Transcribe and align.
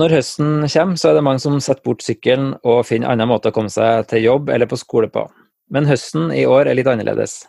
Når 0.00 0.10
høsten 0.16 0.64
kommer, 0.66 0.98
så 0.98 1.10
er 1.10 1.18
det 1.18 1.22
mange 1.22 1.42
som 1.42 1.54
setter 1.62 1.84
bort 1.86 2.02
sykkelen 2.02 2.54
og 2.66 2.82
finner 2.88 3.12
andre 3.12 3.28
måter 3.30 3.52
å 3.52 3.54
komme 3.54 3.70
seg 3.70 4.08
til 4.10 4.24
jobb 4.24 4.50
eller 4.50 4.66
på 4.70 4.78
skole 4.80 5.10
på. 5.12 5.28
Men 5.70 5.86
høsten 5.86 6.32
i 6.34 6.42
år 6.50 6.66
er 6.66 6.78
litt 6.78 6.90
annerledes. 6.90 7.44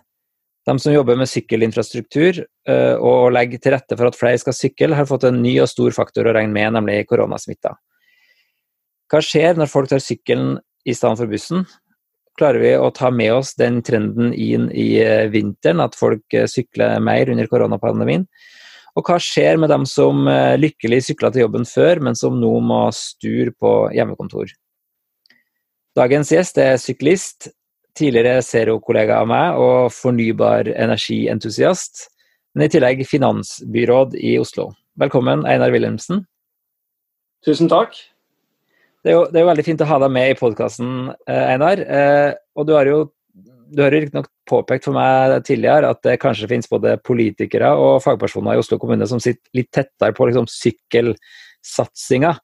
De 0.66 0.76
som 0.82 0.94
jobber 0.94 1.18
med 1.18 1.30
sykkelinfrastruktur 1.30 2.40
eh, 2.42 2.96
og 2.98 3.34
legger 3.34 3.62
til 3.62 3.76
rette 3.76 3.98
for 3.98 4.10
at 4.10 4.18
flere 4.18 4.42
skal 4.42 4.56
sykle, 4.58 4.98
har 4.98 5.10
fått 5.10 5.28
en 5.30 5.42
ny 5.42 5.56
og 5.62 5.70
stor 5.70 5.94
faktor 5.94 6.30
å 6.30 6.34
regne 6.38 6.54
med, 6.54 6.74
nemlig 6.78 7.04
koronasmitta. 7.10 7.76
Hva 9.10 9.22
skjer 9.22 9.58
når 9.58 9.70
folk 9.70 9.92
tar 9.92 10.02
sykkelen 10.02 10.56
i 10.86 10.94
stedet 10.98 11.22
for 11.22 11.30
bussen? 11.30 11.66
Klarer 12.38 12.62
vi 12.62 12.74
å 12.78 12.90
ta 12.94 13.12
med 13.14 13.36
oss 13.36 13.54
den 13.58 13.78
trenden 13.86 14.34
inn 14.34 14.68
i 14.74 14.96
eh, 15.02 15.30
vinteren, 15.34 15.82
at 15.86 15.98
folk 15.98 16.34
eh, 16.34 16.50
sykler 16.50 16.98
mer 17.02 17.30
under 17.34 17.50
koronapandemien? 17.50 18.26
Og 18.96 19.04
hva 19.04 19.18
skjer 19.20 19.60
med 19.60 19.72
dem 19.74 19.84
som 19.90 20.24
eh, 20.32 20.56
lykkelig 20.60 21.02
sykla 21.10 21.32
til 21.34 21.46
jobben 21.46 21.68
før, 21.68 22.00
men 22.08 22.16
som 22.16 22.38
nå 22.40 22.54
må 22.64 22.86
sture 22.96 23.52
på 23.52 23.74
hjemmekontor? 23.96 24.54
Dagens 25.96 26.32
gjest 26.32 26.58
er 26.60 26.80
syklist, 26.80 27.50
tidligere 27.96 28.44
Zero-kollega 28.44 29.22
av 29.24 29.30
meg 29.32 29.60
og 29.60 29.92
fornybar 29.96 30.68
energientusiast, 30.72 32.10
men 32.56 32.68
i 32.68 32.72
tillegg 32.72 33.04
finansbyråd 33.08 34.16
i 34.20 34.36
Oslo. 34.40 34.70
Velkommen, 35.00 35.44
Einar 35.48 35.76
Wilhelmsen. 35.76 36.24
Tusen 37.44 37.72
takk. 37.72 37.96
Det 39.04 39.12
er, 39.12 39.18
jo, 39.20 39.26
det 39.30 39.38
er 39.38 39.44
jo 39.44 39.50
veldig 39.52 39.66
fint 39.68 39.84
å 39.84 39.88
ha 39.90 40.00
deg 40.02 40.14
med 40.16 40.32
i 40.32 40.38
podkasten, 40.40 40.94
eh, 41.28 41.44
Einar. 41.54 41.84
Eh, 41.84 42.32
og 42.56 42.68
du 42.68 42.74
har 42.74 42.88
jo 42.90 43.02
du 43.72 43.82
har 43.84 43.94
riktignok 43.94 44.28
påpekt 44.50 44.88
for 44.88 44.96
meg 44.98 45.40
tidligere 45.48 45.90
at 45.94 46.02
det 46.06 46.20
kanskje 46.22 46.50
finnes 46.52 46.70
både 46.72 46.96
politikere 47.06 47.72
og 47.80 48.02
fagpersoner 48.04 48.56
i 48.56 48.62
Oslo 48.62 48.78
kommune 48.82 49.08
som 49.10 49.22
sitter 49.24 49.58
litt 49.58 49.72
tettere 49.74 50.16
på 50.16 50.28
liksom, 50.30 50.48
sykkelsatsinga. 50.52 52.36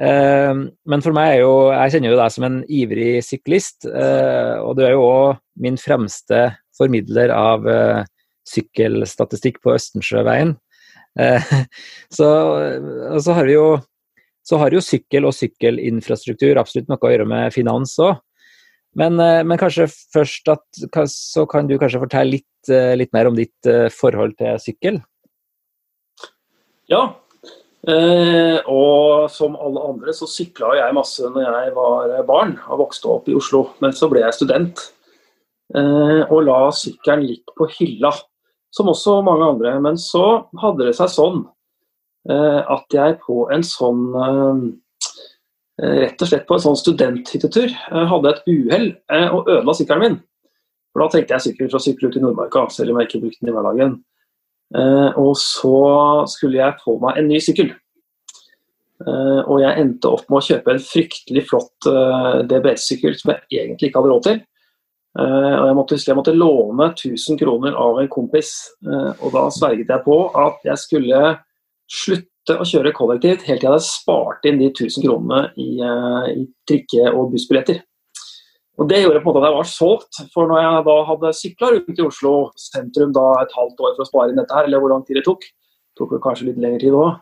Eh, 0.00 0.62
men 0.88 1.04
for 1.04 1.12
meg 1.12 1.34
er 1.34 1.42
jo 1.42 1.52
Jeg 1.74 1.92
kjenner 1.92 2.14
jo 2.14 2.20
deg 2.22 2.32
som 2.32 2.46
en 2.46 2.62
ivrig 2.72 3.12
syklist, 3.26 3.84
eh, 3.84 4.56
og 4.62 4.78
du 4.78 4.84
er 4.86 4.94
jo 4.94 5.04
òg 5.04 5.40
min 5.60 5.76
fremste 5.80 6.46
formidler 6.76 7.32
av 7.34 7.68
eh, 7.68 8.02
sykkelstatistikk 8.48 9.60
på 9.64 9.76
Østensjøveien. 9.76 10.56
Så, 12.16 12.26
så 13.18 13.34
har 13.34 13.48
vi 13.48 13.56
jo 13.56 13.80
så 14.46 14.60
har 14.62 14.70
jo 14.74 14.80
sykkel 14.82 15.26
og 15.26 15.34
sykkelinfrastruktur 15.34 16.58
absolutt 16.58 16.88
noe 16.90 17.02
å 17.02 17.10
gjøre 17.12 17.26
med 17.28 17.54
finans 17.54 17.96
òg. 18.02 18.14
Men, 18.98 19.20
eh, 19.20 19.42
men, 19.46 19.58
kanskje 19.58 19.86
først 19.86 20.48
at, 20.50 20.64
så 21.06 21.46
kan 21.46 21.68
du 21.68 21.76
kanskje 21.78 22.02
fortelle 22.02 22.38
litt, 22.38 22.70
eh, 22.70 22.96
litt 22.98 23.12
mer 23.14 23.30
om 23.30 23.36
ditt 23.38 23.66
eh, 23.66 23.86
forhold 23.94 24.34
til 24.40 24.58
sykkel? 24.62 24.98
Ja, 26.90 27.04
eh, 27.86 28.58
og 28.66 29.30
som 29.30 29.54
alle 29.54 29.84
andre 29.92 30.14
så 30.16 30.26
sykla 30.26 30.74
jeg 30.80 30.96
masse 30.96 31.22
når 31.22 31.46
jeg 31.46 31.76
var 31.76 32.16
barn 32.26 32.56
og 32.66 32.82
vokste 32.86 33.12
opp 33.12 33.30
i 33.30 33.36
Oslo. 33.38 33.68
Men 33.78 33.94
så 33.94 34.10
ble 34.10 34.24
jeg 34.24 34.40
student 34.40 34.82
eh, 35.76 36.26
og 36.26 36.42
la 36.48 36.58
sykkelen 36.74 37.28
litt 37.28 37.54
på 37.54 37.70
hylla, 37.78 38.10
som 38.74 38.90
også 38.90 39.20
mange 39.22 39.52
andre. 39.54 39.78
Men 39.86 40.02
så 40.02 40.50
hadde 40.58 40.90
det 40.90 40.98
seg 40.98 41.14
sånn 41.14 41.44
eh, 42.26 42.60
at 42.66 42.90
jeg 42.90 43.20
på 43.22 43.44
en 43.54 43.62
sånn 43.62 44.02
rett 45.80 46.22
og 46.22 46.28
slett 46.28 46.46
på 46.48 46.56
en 46.56 46.62
sånn 46.64 46.78
studenthyttetur. 46.78 47.72
Jeg 47.72 48.08
hadde 48.12 48.32
et 48.32 48.48
uhell 48.50 48.88
eh, 49.12 49.28
og 49.32 49.48
ødela 49.48 49.74
sykkelen 49.76 50.04
min. 50.04 50.18
For 50.90 51.04
Da 51.04 51.12
trengte 51.12 51.36
jeg 51.36 51.46
sykkel 51.46 51.70
for 51.70 51.78
å 51.78 51.84
sykle 51.84 52.10
ut 52.10 52.18
i 52.18 52.22
Nordmarka, 52.24 52.64
selv 52.74 52.92
om 52.92 53.00
jeg 53.00 53.08
ikke 53.08 53.22
brukte 53.24 53.44
den 53.44 53.52
i 53.52 53.54
hverdagen. 53.56 53.94
Eh, 54.76 55.20
og 55.20 55.32
så 55.40 55.78
skulle 56.30 56.60
jeg 56.60 56.82
få 56.84 56.98
meg 57.02 57.20
en 57.20 57.30
ny 57.30 57.40
sykkel. 57.44 57.72
Og 59.00 59.62
jeg 59.62 59.80
endte 59.80 60.10
opp 60.12 60.26
med 60.28 60.36
å 60.36 60.44
kjøpe 60.44 60.74
en 60.74 60.82
fryktelig 60.84 61.46
flott 61.48 61.86
DBS-sykkel 62.50 63.14
som 63.16 63.30
jeg 63.32 63.62
egentlig 63.62 63.88
ikke 63.88 63.96
hadde 64.02 64.10
råd 64.10 64.26
til. 64.26 64.42
Og 65.16 65.64
jeg 65.70 65.76
måtte, 65.78 65.98
jeg 66.04 66.18
måtte 66.18 66.34
låne 66.36 66.90
1000 66.90 67.38
kroner 67.40 67.78
av 67.80 67.96
en 68.02 68.10
kompis, 68.12 68.50
og 68.84 69.32
da 69.32 69.46
sverget 69.56 69.88
jeg 69.88 70.04
på 70.04 70.18
at 70.44 70.68
jeg 70.68 70.82
skulle 70.84 71.22
slutte 71.88 72.29
å 72.58 72.66
kjøre 72.66 72.92
kollektivt 72.96 73.44
helt 73.46 73.60
til 73.60 73.68
jeg 73.68 73.70
hadde 73.70 73.86
spart 73.86 74.46
inn 74.48 74.58
de 74.60 74.70
1000 74.70 75.04
kronene 75.04 75.40
i, 75.60 75.68
eh, 75.84 76.26
i 76.34 76.46
trikke- 76.68 77.12
og 77.14 77.30
bussbilletter. 77.32 77.82
Og 78.80 78.88
Det 78.88 79.02
gjorde 79.02 79.20
på 79.20 79.28
en 79.28 79.34
måte 79.34 79.42
at 79.42 79.48
jeg 79.50 79.58
var 79.58 79.68
solgt. 79.68 80.32
For 80.32 80.48
når 80.48 80.60
jeg 80.62 80.84
da 80.86 80.96
hadde 81.04 81.36
sykla 81.36 81.70
rundt 81.74 81.98
i 81.98 82.06
Oslo 82.06 82.34
sentrum 82.56 83.12
da 83.12 83.26
et 83.42 83.52
halvt 83.52 83.76
år 83.76 83.96
for 83.96 84.04
å 84.04 84.08
spare 84.08 84.30
inn 84.30 84.40
dette 84.40 84.56
her, 84.56 84.64
eller 84.64 84.80
hvor 84.80 84.94
lang 84.94 85.04
tid 85.04 85.16
det 85.20 85.24
tok, 85.26 85.44
tok 85.98 86.10
det 86.10 86.22
kanskje 86.24 86.46
litt 86.48 86.56
lengre 86.62 86.80
tid 86.80 86.96
òg, 86.96 87.20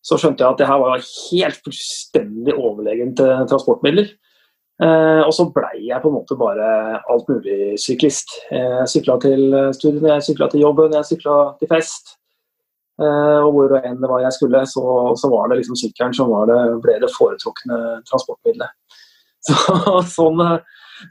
så 0.00 0.16
skjønte 0.16 0.40
jeg 0.40 0.48
at 0.48 0.58
det 0.58 0.66
her 0.66 0.80
var 0.80 1.04
helt 1.04 1.60
fullstendig 1.64 2.56
overlegent 2.56 3.20
transportmidler. 3.50 4.08
Eh, 4.82 5.22
og 5.22 5.32
så 5.32 5.44
blei 5.52 5.86
jeg 5.86 6.02
på 6.02 6.08
en 6.08 6.16
måte 6.16 6.38
bare 6.40 7.00
alt 7.04 7.28
mulig 7.28 7.76
syklist. 7.78 8.32
Jeg 8.50 8.88
sykla 8.88 9.20
til 9.20 9.52
studiene, 9.76 10.16
jeg 10.16 10.28
sykla 10.32 10.48
til 10.50 10.64
jobben, 10.64 10.96
jeg 10.96 11.04
sykla 11.12 11.58
til 11.60 11.68
fest. 11.68 12.16
Eh, 12.94 13.40
og 13.42 13.50
hvor 13.56 13.74
enn 13.80 13.98
det 13.98 14.10
var 14.10 14.22
jeg 14.22 14.36
skulle, 14.36 14.60
så, 14.70 14.84
så 15.18 15.30
var 15.32 15.50
det 15.50 15.60
liksom 15.60 15.78
sykkelen 15.78 16.14
som 16.14 16.30
det, 16.50 16.58
ble 16.84 17.00
det 17.02 17.10
foretrukne 17.14 17.80
transportmiddelet. 18.10 18.74
Så, 19.44 20.00
sånn, 20.08 20.38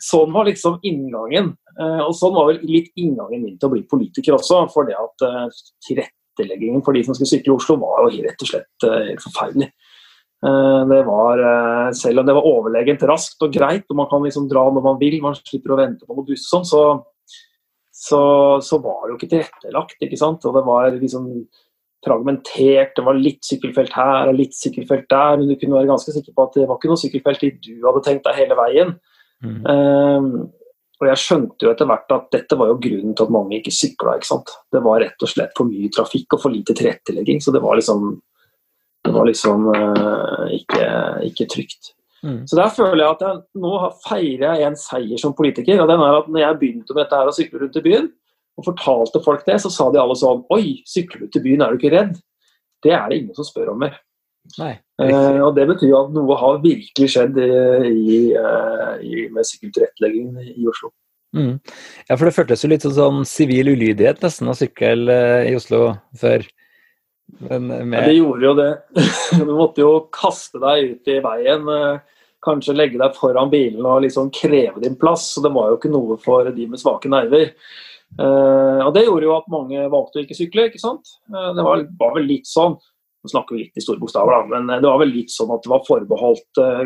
sånn, 0.02 0.32
var 0.34 0.48
liksom 0.48 0.80
inngangen. 0.90 1.52
Eh, 1.78 2.00
og 2.02 2.16
sånn 2.18 2.34
var 2.34 2.48
vel 2.50 2.64
litt 2.66 2.88
inngangen 2.98 3.44
min 3.44 3.60
til 3.60 3.68
å 3.70 3.74
bli 3.76 3.84
politiker 3.86 4.40
også. 4.40 4.64
For 4.74 4.88
det 4.88 4.96
at 4.98 5.26
uh, 5.28 5.60
tilretteleggingen 5.86 6.82
for 6.82 6.98
de 6.98 7.04
som 7.06 7.14
skulle 7.14 7.30
sykle 7.30 7.54
i 7.54 7.58
Oslo, 7.60 7.78
var 7.84 8.08
jo 8.08 8.24
rett 8.26 8.42
og 8.42 8.50
slett 8.50 8.88
helt 8.90 9.22
forferdelig. 9.22 9.70
Det 10.44 10.98
var, 11.08 11.40
selv 11.96 12.20
om 12.20 12.26
det 12.28 12.34
var 12.36 12.48
overlegent 12.50 13.06
raskt 13.08 13.46
og 13.46 13.54
greit, 13.54 13.86
og 13.88 13.96
man 13.96 14.10
kan 14.10 14.26
liksom 14.26 14.50
dra 14.52 14.66
når 14.76 14.84
man 14.84 14.98
vil, 15.00 15.22
man 15.24 15.38
slipper 15.38 15.72
å 15.72 15.78
vente 15.80 16.04
på 16.04 16.18
noen 16.18 16.26
buss 16.28 16.50
og 16.50 16.66
sånn, 16.66 16.66
så, 16.68 16.82
så, 17.94 18.24
så, 18.66 18.82
var 18.84 19.06
det 19.06 19.14
jo 19.14 19.20
ikke 19.22 19.32
tilrettelagt. 19.38 19.96
ikke 20.04 20.20
sant? 20.20 20.44
Og 20.50 20.58
det 20.58 20.66
var 20.68 20.90
liksom 20.98 21.30
fragmentert. 22.06 22.96
Det 22.98 23.06
var 23.06 23.20
litt 23.20 23.44
sykkelfelt 23.48 23.94
her 23.96 24.32
og 24.32 24.38
litt 24.38 24.56
sykkelfelt 24.58 25.08
der, 25.12 25.40
men 25.40 25.50
du 25.50 25.56
kunne 25.60 25.80
være 25.80 25.92
ganske 25.92 26.16
sikker 26.16 26.36
på 26.36 26.48
at 26.48 26.60
det 26.60 26.68
var 26.70 26.80
ikke 26.80 26.92
noe 26.92 27.02
sykkelfelt 27.02 27.46
dit 27.46 27.62
du 27.64 27.88
hadde 27.88 28.04
tenkt 28.06 28.28
deg 28.28 28.40
hele 28.42 28.60
veien. 28.60 28.94
Mm. 29.44 29.64
Um, 29.68 30.28
og 31.02 31.10
jeg 31.10 31.20
skjønte 31.20 31.66
jo 31.66 31.72
etter 31.74 31.90
hvert 31.90 32.14
at 32.16 32.30
dette 32.32 32.58
var 32.60 32.70
jo 32.70 32.78
grunnen 32.84 33.16
til 33.18 33.28
at 33.28 33.34
mange 33.34 33.58
ikke 33.58 33.74
sykla. 33.76 34.16
Ikke 34.20 34.30
sant? 34.30 34.54
Det 34.72 34.84
var 34.86 35.02
rett 35.04 35.26
og 35.26 35.32
slett 35.32 35.52
for 35.58 35.68
mye 35.68 35.92
trafikk 35.92 36.38
og 36.38 36.46
for 36.46 36.54
lite 36.54 36.76
tilrettelegging. 36.78 37.42
Så 37.44 37.52
det 37.56 37.64
var 37.64 37.76
liksom, 37.80 38.14
det 39.04 39.14
var 39.16 39.28
liksom 39.28 39.68
uh, 39.74 40.46
ikke, 40.54 40.88
ikke, 41.28 41.50
trygt. 41.52 41.92
Mm. 42.24 42.46
Så 42.48 42.56
der 42.56 42.72
føler 42.72 43.02
jeg 43.04 43.18
at 43.18 43.26
jeg, 43.26 43.42
nå 43.66 43.74
feirer 44.06 44.62
jeg 44.62 44.68
en 44.70 44.80
seier 44.80 45.20
som 45.20 45.36
politiker. 45.36 45.82
og 45.84 45.92
den 45.92 46.04
er 46.06 46.20
at 46.22 46.30
når 46.32 46.46
jeg 46.46 46.60
begynte 46.62 46.96
med 46.96 47.04
dette 47.04 47.20
her 47.20 47.32
å 47.32 47.36
sykle 47.36 47.66
rundt 47.66 47.82
i 47.82 47.84
byen, 47.84 48.08
og 48.58 48.68
fortalte 48.68 49.22
folk 49.26 49.46
det, 49.48 49.60
så 49.62 49.72
sa 49.74 49.90
de 49.92 50.02
alle 50.02 50.16
sånn 50.20 50.44
Oi, 50.54 50.80
sykler 50.90 51.26
du 51.26 51.34
til 51.34 51.46
byen, 51.46 51.64
er 51.64 51.74
du 51.74 51.82
ikke 51.82 51.94
redd? 51.96 52.18
Det 52.84 52.94
er 52.94 53.06
det 53.10 53.22
ingen 53.22 53.38
som 53.38 53.48
spør 53.48 53.74
om 53.74 53.80
mer. 53.86 53.96
Nei, 54.60 54.74
eh, 55.02 55.40
og 55.40 55.54
Det 55.56 55.66
betyr 55.70 55.94
at 55.96 56.12
noe 56.14 56.36
har 56.38 56.60
virkelig 56.64 57.14
skjedd 57.14 57.38
i, 57.40 57.52
i, 57.88 58.18
eh, 58.36 58.92
i, 59.00 59.28
med 59.32 59.48
sykkeltilretteleggingen 59.48 60.52
i 60.52 60.68
Oslo. 60.68 60.92
Mm. 61.34 61.56
Ja, 62.10 62.16
for 62.16 62.28
det 62.28 62.36
føltes 62.36 62.62
jo 62.62 62.70
litt 62.70 62.84
sånn 62.86 63.24
sivil 63.26 63.72
ulydighet 63.74 64.22
nesten 64.22 64.52
å 64.52 64.58
sykle 64.58 65.16
eh, 65.16 65.50
i 65.50 65.56
Oslo 65.58 65.96
før. 66.20 66.46
Med... 67.50 67.96
Ja, 67.96 68.04
det 68.06 68.18
gjorde 68.20 68.46
jo 68.46 68.54
det. 68.60 68.72
du 69.40 69.54
måtte 69.56 69.82
jo 69.82 69.94
kaste 70.14 70.62
deg 70.62 70.92
ut 70.92 71.10
i 71.10 71.18
veien. 71.24 71.72
Eh, 71.74 72.20
kanskje 72.44 72.76
legge 72.76 73.00
deg 73.00 73.16
foran 73.18 73.52
bilen 73.52 73.86
og 73.88 74.04
liksom 74.04 74.30
kreve 74.36 74.84
din 74.84 75.00
plass. 75.00 75.32
Så 75.34 75.44
Det 75.46 75.54
var 75.56 75.72
jo 75.72 75.80
ikke 75.80 75.94
noe 75.94 76.20
for 76.22 76.52
de 76.54 76.68
med 76.70 76.82
svake 76.82 77.12
nerver. 77.12 77.54
Uh, 78.20 78.86
og 78.86 78.94
Det 78.94 79.08
gjorde 79.08 79.26
jo 79.26 79.36
at 79.36 79.50
mange 79.50 79.86
valgte 79.90 80.20
å 80.20 80.24
ikke 80.24 80.38
sykle. 80.38 80.68
ikke 80.70 80.82
sant? 80.82 81.16
Uh, 81.32 81.52
det 81.58 81.66
var, 81.66 81.86
var, 82.00 82.14
vel 82.20 82.30
litt 82.30 82.50
sånn 82.50 82.78
Nå 83.24 83.32
snakker 83.32 83.56
vi 83.56 83.64
litt 83.64 83.80
i 83.80 83.82
store 83.82 84.02
bokstaver, 84.02 84.36
da, 84.36 84.60
men 84.60 84.82
det 84.84 84.90
var 84.90 84.98
vel 85.00 85.14
litt 85.16 85.32
sånn 85.32 85.52
at 85.56 85.64
det 85.64 85.70
var 85.72 85.86
forbeholdt 85.88 86.60
uh, 86.60 86.82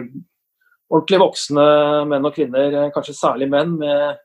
ordentlig 0.94 1.20
voksne 1.24 1.64
menn 2.12 2.28
og 2.30 2.36
kvinner, 2.36 2.76
kanskje 2.94 3.16
særlig 3.18 3.48
menn, 3.50 3.72
med, 3.82 4.20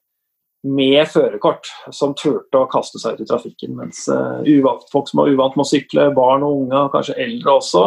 med 0.77 1.09
førerkort, 1.09 1.71
som 1.89 2.13
turte 2.13 2.61
å 2.61 2.69
kaste 2.69 3.01
seg 3.01 3.17
ut 3.17 3.25
i 3.25 3.29
trafikken. 3.31 3.73
Mens 3.81 4.03
uvant, 4.13 4.85
folk 4.93 5.09
som 5.09 5.23
var 5.23 5.33
uvant 5.33 5.57
med 5.57 5.65
å 5.65 5.71
sykle, 5.73 6.11
barn 6.13 6.45
og 6.45 6.67
unge, 6.67 6.85
og 6.85 6.93
kanskje 6.93 7.17
eldre 7.25 7.57
også, 7.63 7.87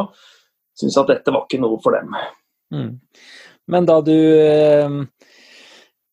syntes 0.82 0.98
at 1.04 1.14
dette 1.14 1.38
var 1.38 1.46
ikke 1.46 1.62
noe 1.62 1.78
for 1.86 1.94
dem. 1.94 2.18
Mm. 2.74 2.92
Men 3.78 3.92
da 3.94 4.02
du 4.10 4.18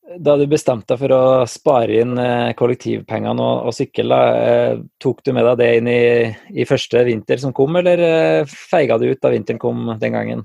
da 0.02 0.34
du 0.36 0.44
bestemte 0.50 0.92
deg 0.92 1.00
for 1.04 1.14
å 1.14 1.24
spare 1.50 2.00
inn 2.02 2.16
eh, 2.18 2.54
kollektivpengene 2.58 3.42
og, 3.42 3.68
og 3.68 3.76
sykkel, 3.76 4.10
da, 4.10 4.74
tok 5.02 5.22
du 5.24 5.32
med 5.36 5.46
deg 5.46 5.60
det 5.60 5.68
inn 5.78 5.90
i, 5.90 6.02
i, 6.50 6.66
første 6.68 7.04
vinter 7.06 7.38
som 7.40 7.54
kom, 7.56 7.78
eller 7.78 8.02
eh, 8.02 8.50
feiga 8.50 8.98
du 8.98 9.06
ut 9.08 9.22
da 9.22 9.30
vinteren 9.32 9.62
kom 9.62 9.86
den 10.02 10.16
gangen? 10.16 10.44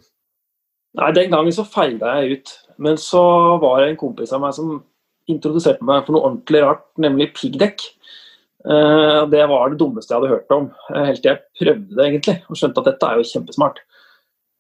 Nei, 0.98 1.12
den 1.18 1.34
gangen 1.34 1.56
så 1.56 1.66
feiga 1.68 2.20
jeg 2.22 2.38
ut. 2.38 2.56
Men 2.78 3.00
så 3.02 3.24
var 3.62 3.82
det 3.82 3.92
en 3.92 4.00
kompis 4.00 4.34
av 4.36 4.44
meg 4.44 4.54
som 4.54 4.78
introduserte 5.28 5.86
meg 5.86 6.06
for 6.06 6.16
noe 6.16 6.30
ordentlig 6.30 6.62
rart, 6.64 6.86
nemlig 7.02 7.34
piggdekk. 7.36 7.82
Det 8.64 9.44
var 9.50 9.72
det 9.72 9.80
dummeste 9.80 10.14
jeg 10.14 10.20
hadde 10.20 10.30
hørt 10.32 10.54
om, 10.54 10.68
helt 10.94 11.22
til 11.24 11.32
jeg 11.32 11.42
prøvde 11.60 11.98
det 11.98 12.06
egentlig, 12.06 12.36
og 12.48 12.60
skjønte 12.60 12.84
at 12.84 12.90
dette 12.92 13.10
er 13.10 13.20
jo 13.20 13.28
kjempesmart. 13.32 13.82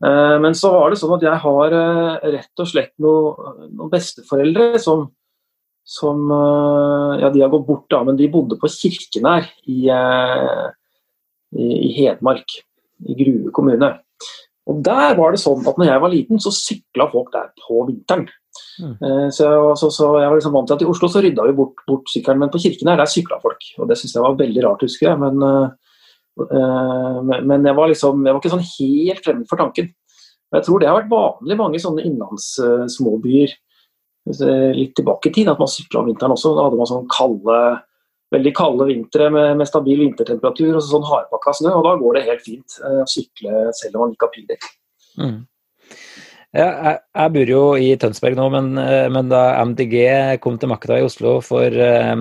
Eh, 0.06 0.36
men 0.44 0.56
så 0.58 0.72
var 0.76 0.94
det 0.94 1.00
sånn 1.02 1.16
at 1.16 1.26
jeg 1.26 1.42
har 1.42 1.74
eh, 1.74 2.26
rett 2.38 2.62
og 2.62 2.70
slett 2.70 2.94
noen 3.02 3.72
noe 3.74 3.90
besteforeldre 3.90 4.82
som, 4.82 5.08
som 5.88 6.28
Ja, 7.18 7.32
de 7.34 7.42
har 7.42 7.52
gått 7.54 7.68
bort, 7.68 7.88
da, 7.90 8.04
men 8.06 8.20
de 8.20 8.30
bodde 8.32 8.60
på 8.62 8.70
Kirkenær 8.70 9.48
i, 9.66 9.88
i, 9.88 11.68
i 11.88 11.94
Hedmark. 11.98 12.60
I 13.08 13.14
Grue 13.14 13.52
kommune. 13.54 13.92
Og 14.68 14.80
Der 14.84 15.14
var 15.16 15.32
det 15.32 15.40
sånn 15.40 15.62
at 15.70 15.78
når 15.78 15.86
jeg 15.86 16.02
var 16.02 16.12
liten, 16.12 16.40
så 16.42 16.52
sykla 16.52 17.06
folk 17.12 17.30
der 17.32 17.52
på 17.62 17.84
vinteren. 17.88 18.26
Mm. 18.82 19.30
Så, 19.32 19.48
så, 19.78 19.92
så, 19.94 20.08
jeg 20.18 20.32
var 20.32 20.40
liksom 20.40 20.56
vant 20.58 20.68
til 20.68 20.76
at 20.76 20.84
i 20.84 20.90
Oslo 20.90 21.08
så 21.14 21.22
rydda 21.22 21.46
vi 21.46 21.54
bort, 21.60 21.84
bort 21.88 22.10
sykkelen, 22.10 22.42
men 22.42 22.52
på 22.52 22.60
Kirkenær 22.64 22.98
der 23.00 23.12
sykla 23.12 23.38
folk. 23.44 23.70
Og 23.78 23.88
Det 23.88 24.00
syns 24.02 24.18
jeg 24.18 24.26
var 24.26 24.40
veldig 24.42 24.66
rart, 24.66 24.84
husker 24.84 25.12
jeg. 25.12 25.22
Men, 25.22 25.46
men 26.38 27.66
jeg 27.66 27.78
var 27.78 27.90
liksom, 27.90 28.26
jeg 28.26 28.36
var 28.36 28.42
ikke 28.42 28.54
sånn 28.54 28.68
helt 28.68 29.24
fremmed 29.26 29.50
for 29.50 29.62
tanken. 29.62 29.90
Jeg 30.56 30.64
tror 30.64 30.80
det 30.80 30.88
har 30.88 31.00
vært 31.02 31.12
vanlig 31.12 31.56
i 31.56 31.60
mange 31.60 31.82
sånne 31.82 32.06
innlandssmåbyer 32.08 33.52
uh, 33.52 34.72
litt 34.78 34.94
tilbake 34.96 35.28
i 35.28 35.34
tid, 35.36 35.50
at 35.52 35.60
man 35.60 35.72
sykla 35.72 36.04
om 36.04 36.08
vinteren 36.08 36.36
også. 36.38 36.54
Da 36.56 36.68
hadde 36.68 36.80
man 36.80 36.90
sånn 36.90 37.10
kalde 37.12 37.58
veldig 38.34 38.54
kalde 38.56 38.88
vintre 38.90 39.30
med, 39.32 39.54
med, 39.60 39.70
stabil 39.70 40.02
vintertemperatur 40.04 40.76
og 40.76 40.84
sånn 40.84 41.06
hardpakka 41.08 41.54
snø, 41.60 41.76
og 41.80 41.86
da 41.86 41.94
går 42.00 42.18
det 42.18 42.26
helt 42.28 42.44
fint 42.44 42.80
å 42.84 43.06
sykle 43.08 43.70
selv 43.78 43.96
om 43.96 44.04
man 44.04 44.16
ikke 44.16 44.28
har 44.28 44.34
piggdekk. 44.34 44.68
Mm. 45.22 45.38
Jeg, 46.58 46.98
jeg, 46.98 47.32
bor 47.36 47.52
jo 47.52 47.62
i 47.80 47.88
Tønsberg 48.00 48.38
nå, 48.40 48.48
men, 48.54 48.70
eh, 48.82 49.08
men, 49.14 49.32
da 49.32 49.62
MDG 49.68 49.96
kom 50.44 50.58
til 50.60 50.72
makta 50.72 51.00
i 51.00 51.06
Oslo 51.06 51.38
for, 51.46 51.72
eh, 51.72 52.16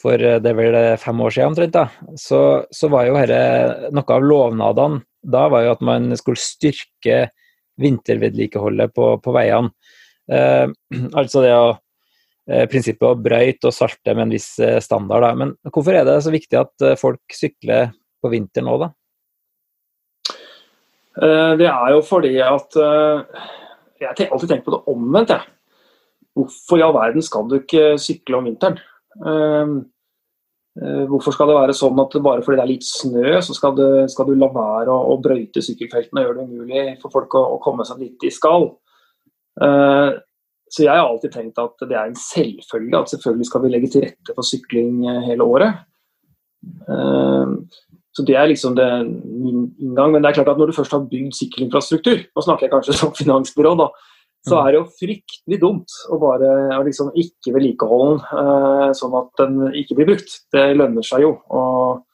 for 0.00 0.20
eh, 0.20 0.38
det 0.42 0.52
er 0.52 0.58
vel 0.58 0.78
fem 1.02 1.22
år 1.24 1.34
siden 1.34 1.52
omtrent, 1.52 1.76
da, 1.76 2.14
så, 2.20 2.40
så 2.74 2.90
var 2.92 3.08
jo 3.08 3.16
dette 3.18 3.92
noe 3.96 4.16
av 4.16 4.30
lovnadene 4.32 5.04
da 5.26 5.48
var 5.50 5.64
jo 5.64 5.72
at 5.74 5.80
man 5.82 6.12
skulle 6.14 6.38
styrke 6.38 7.24
vintervedlikeholdet 7.82 8.92
på, 8.94 9.08
på 9.18 9.32
veiene. 9.34 9.72
Eh, 10.30 10.70
altså 11.18 11.42
det 11.42 11.50
å 11.56 11.74
Eh, 12.46 12.68
prinsippet 12.70 13.02
å 13.02 13.18
brøyte 13.18 13.66
og 13.66 13.74
salte 13.74 14.12
med 14.14 14.28
en 14.28 14.32
viss 14.36 14.52
eh, 14.62 14.78
standard. 14.82 15.24
Da. 15.24 15.32
Men 15.34 15.54
hvorfor 15.66 15.96
er 15.98 16.06
det 16.06 16.20
så 16.22 16.30
viktig 16.30 16.58
at 16.60 16.84
eh, 16.86 16.98
folk 16.98 17.34
sykler 17.34 17.90
på 18.22 18.30
vinteren 18.30 18.70
nå, 18.70 18.78
da? 18.84 18.92
Det 21.16 21.64
er 21.64 21.94
jo 21.94 22.02
fordi 22.04 22.34
at 22.44 22.74
Jeg 22.76 24.04
har 24.04 24.18
alltid 24.34 24.50
tenkt 24.50 24.66
på 24.66 24.74
det 24.74 24.82
omvendt, 24.92 25.30
jeg. 25.32 25.48
Hvorfor 26.36 26.76
i 26.76 26.82
all 26.84 26.92
verden 26.92 27.24
skal 27.24 27.46
du 27.48 27.54
ikke 27.56 27.94
sykle 27.96 28.36
om 28.36 28.50
vinteren? 28.50 28.76
Hvorfor 31.08 31.32
skal 31.32 31.48
det 31.48 31.54
være 31.56 31.74
sånn 31.76 32.00
at 32.02 32.16
bare 32.20 32.42
fordi 32.44 32.58
det 32.58 32.64
er 32.66 32.68
litt 32.68 32.84
snø, 32.84 33.38
så 33.40 33.54
skal 33.56 33.72
du, 33.78 33.86
skal 34.12 34.28
du 34.28 34.34
la 34.36 34.50
være 34.52 34.92
å, 34.92 35.14
å 35.14 35.16
brøyte 35.24 35.62
sykkelfeltene 35.64 36.20
og 36.20 36.26
gjøre 36.26 36.36
det 36.36 36.46
umulig 36.50 36.82
for 37.00 37.14
folk 37.14 37.36
å, 37.38 37.42
å 37.54 37.62
komme 37.64 37.86
seg 37.88 38.02
litt 38.02 38.26
i 38.28 38.32
skall? 38.34 38.68
Så 40.68 40.82
jeg 40.82 40.90
har 40.90 41.06
alltid 41.06 41.32
tenkt 41.32 41.60
at 41.62 41.84
det 41.86 41.94
er 41.94 42.08
en 42.10 42.18
selvfølge 42.18 42.98
at 42.98 43.12
selvfølgelig 43.12 43.46
skal 43.48 43.62
vi 43.62 43.70
legge 43.70 43.90
til 43.92 44.02
rette 44.02 44.34
for 44.34 44.46
sykling 44.46 45.04
eh, 45.06 45.20
hele 45.28 45.46
året. 45.46 45.84
Ehm, 46.90 47.60
så 48.16 48.24
det 48.26 48.34
er 48.34 48.50
liksom 48.50 48.74
det, 48.74 48.88
min 49.06 49.68
inngang. 49.78 50.12
Men 50.12 50.24
det 50.24 50.32
er 50.32 50.38
klart 50.40 50.50
at 50.50 50.58
når 50.58 50.72
du 50.72 50.76
først 50.76 50.96
har 50.96 51.06
bygd 51.06 51.36
sykkelinfrastruktur, 51.38 52.24
nå 52.26 52.44
snakker 52.44 52.66
jeg 52.66 52.74
kanskje 52.74 52.96
som 53.00 53.14
finansbyrå, 53.14 53.76
da, 53.78 53.88
så 54.46 54.60
er 54.60 54.72
det 54.72 54.78
jo 54.78 54.90
fryktelig 55.00 55.58
dumt 55.62 55.94
å 56.12 56.18
bare 56.22 56.50
liksom 56.86 57.10
ikke 57.18 57.54
vedlikeholde 57.56 58.18
den 58.20 58.42
eh, 58.42 58.92
sånn 58.94 59.16
at 59.18 59.40
den 59.40 59.56
ikke 59.80 59.96
blir 59.98 60.12
brukt. 60.12 60.36
Det 60.54 60.66
lønner 60.76 61.06
seg 61.06 61.24
jo. 61.24 61.32
Og, 61.50 62.04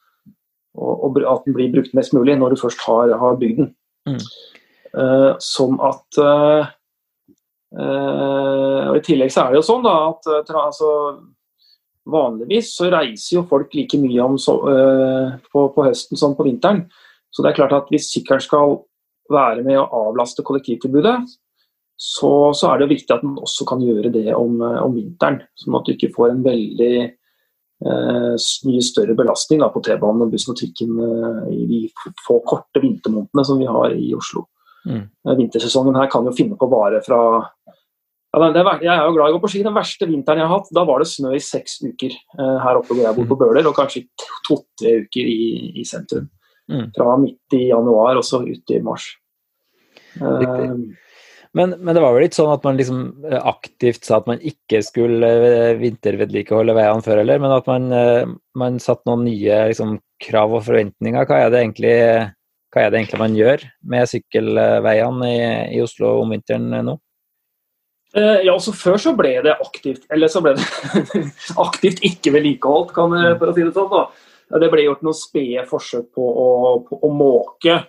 og, 0.73 1.03
og 1.03 1.19
at 1.29 1.45
den 1.45 1.57
blir 1.57 1.69
brukt 1.75 1.93
mest 1.97 2.15
mulig 2.17 2.39
når 2.39 2.55
du 2.55 2.63
først 2.63 2.81
har, 2.87 3.13
har 3.21 3.37
bygd 3.41 3.61
den. 3.61 3.69
Mm. 4.09 4.23
Uh, 4.93 5.29
sånn 5.41 5.77
at 5.81 6.21
uh, 6.21 6.71
Uh, 7.73 8.91
og 8.91 8.99
I 8.99 9.01
tillegg 9.01 9.31
så 9.33 9.47
er 9.47 9.47
det 9.49 9.57
jo 9.57 9.65
sånn 9.65 9.81
da, 9.81 9.93
at 10.11 10.51
altså, 10.53 10.89
vanligvis 12.05 12.67
så 12.77 12.91
reiser 12.93 13.39
jo 13.39 13.41
folk 13.49 13.73
like 13.73 13.97
mye 13.97 14.19
om, 14.21 14.35
så, 14.37 14.53
på, 15.47 15.63
på, 15.73 15.85
høsten 15.87 16.19
som 16.21 16.35
på 16.37 16.45
vinteren. 16.45 16.83
Så 17.33 17.41
det 17.41 17.49
er 17.49 17.57
klart 17.57 17.73
at 17.73 17.89
hvis 17.89 18.11
sykkelen 18.13 18.43
skal 18.45 18.75
være 19.33 19.65
med 19.65 19.79
å 19.81 19.87
avlaste 20.03 20.45
kollektivtilbudet, 20.45 21.15
så, 21.99 22.51
så 22.57 22.71
er 22.71 22.81
det 22.81 22.91
viktig 22.91 23.13
at 23.15 23.25
man 23.25 23.41
også 23.43 23.67
kan 23.69 23.83
gjøre 23.83 24.11
det 24.13 24.31
om, 24.35 24.57
om 24.61 24.95
vinteren. 24.95 25.41
Sånn 25.59 25.77
at 25.79 25.85
du 25.87 25.93
ikke 25.93 26.13
får 26.15 26.33
en 26.33 26.41
veldig 26.45 26.95
mye 27.83 28.81
større 28.85 29.11
belastning 29.17 29.59
da, 29.59 29.67
på 29.67 29.81
T-banen 29.83 30.23
og 30.23 30.29
bussen 30.31 30.53
og 30.53 30.59
trikken 30.59 30.93
i 31.51 31.65
de 31.67 31.79
få 32.23 32.37
korte 32.47 32.79
vintermånedene 32.79 33.43
som 33.43 33.59
vi 33.59 33.67
har 33.67 33.91
i 33.91 34.13
Oslo. 34.15 34.45
Mm. 34.87 35.01
Vintersesongen 35.39 35.97
her 35.99 36.07
kan 36.11 36.23
jo 36.27 36.31
finne 36.35 36.55
på 36.59 36.69
bare 36.71 37.01
fra 37.03 37.19
ja, 38.33 38.49
det, 38.49 38.63
jeg 38.81 38.89
er 38.89 39.03
jo 39.05 39.13
glad 39.13 39.29
i 39.29 39.33
å 39.33 39.37
gå 39.37 39.43
på 39.43 39.49
ski. 39.53 39.61
Den 39.65 39.75
verste 39.75 40.07
vinteren 40.09 40.41
jeg 40.41 40.49
har 40.49 40.57
hatt, 40.57 40.71
da 40.73 40.83
var 40.89 41.03
det 41.03 41.09
snø 41.11 41.35
i 41.37 41.41
seks 41.43 41.77
uker 41.83 42.09
eh, 42.09 42.55
her 42.63 42.79
oppe 42.79 42.95
hvor 42.95 43.03
jeg 43.03 43.17
bor 43.19 43.27
på 43.29 43.37
mm. 43.37 43.41
Bøler, 43.43 43.67
og 43.69 43.77
kanskje 43.77 44.07
to-tre 44.47 44.95
uker 45.03 45.29
i, 45.29 45.43
i 45.77 45.85
sentrum. 45.85 46.25
Mm. 46.71 46.87
Fra 46.95 47.13
midt 47.21 47.57
i 47.59 47.67
januar 47.67 48.17
og 48.17 48.25
så 48.25 48.41
ut 48.41 48.73
i 48.73 48.79
mars. 48.81 49.11
Uh, 50.17 50.93
men, 51.53 51.75
men, 51.79 51.93
det 51.95 52.01
var 52.03 52.15
vel 52.15 52.25
litt 52.25 52.37
sånn 52.37 52.51
at 52.53 52.63
man 52.65 52.79
liksom 52.79 53.01
eh, 53.29 53.39
aktivt 53.39 54.07
sa 54.07 54.19
at 54.19 54.29
man 54.29 54.41
ikke 54.41 54.81
skulle 54.85 55.29
vintervedlikeholde 55.81 56.75
veiene 56.77 57.05
før, 57.05 57.21
eller? 57.23 57.41
Men 57.43 57.55
at 57.55 57.69
man, 57.69 57.89
man 58.57 58.81
satte 58.83 59.09
noen 59.09 59.25
nye 59.27 59.63
liksom, 59.71 59.97
krav 60.23 60.57
og 60.57 60.65
forventninger. 60.67 61.29
Hva 61.29 61.43
er, 61.45 61.53
det 61.53 61.63
egentlig, 61.63 61.95
hva 62.73 62.83
er 62.83 62.91
det 62.91 63.01
egentlig 63.01 63.21
man 63.21 63.37
gjør 63.37 63.65
med 63.93 64.11
sykkelveiene 64.11 65.31
i, 65.31 65.41
i 65.77 65.81
Oslo 65.85 66.17
om 66.23 66.35
vinteren 66.35 66.69
nå? 66.89 66.97
Eh, 68.15 68.45
ja, 68.45 68.53
så 68.59 68.73
Før 68.77 68.99
så 69.01 69.15
ble 69.17 69.39
det 69.41 69.55
aktivt 69.57 70.03
eller 70.13 70.29
så 70.29 70.41
ble 70.45 70.53
det 70.59 70.65
aktivt 71.65 72.03
ikke 72.05 72.35
vedlikeholdt, 72.35 72.93
kan 72.93 73.15
jeg 73.17 73.39
for 73.39 73.49
å 73.49 73.55
si 73.55 73.65
det 73.65 73.73
sånn. 73.73 73.89
da. 73.93 74.59
Det 74.61 74.69
ble 74.69 74.85
gjort 74.85 75.05
noen 75.05 75.17
spede 75.17 75.63
forsøk 75.65 76.11
på 76.13 76.21
å, 76.43 76.49
på 76.85 76.99
å 77.01 77.09
måke. 77.09 77.79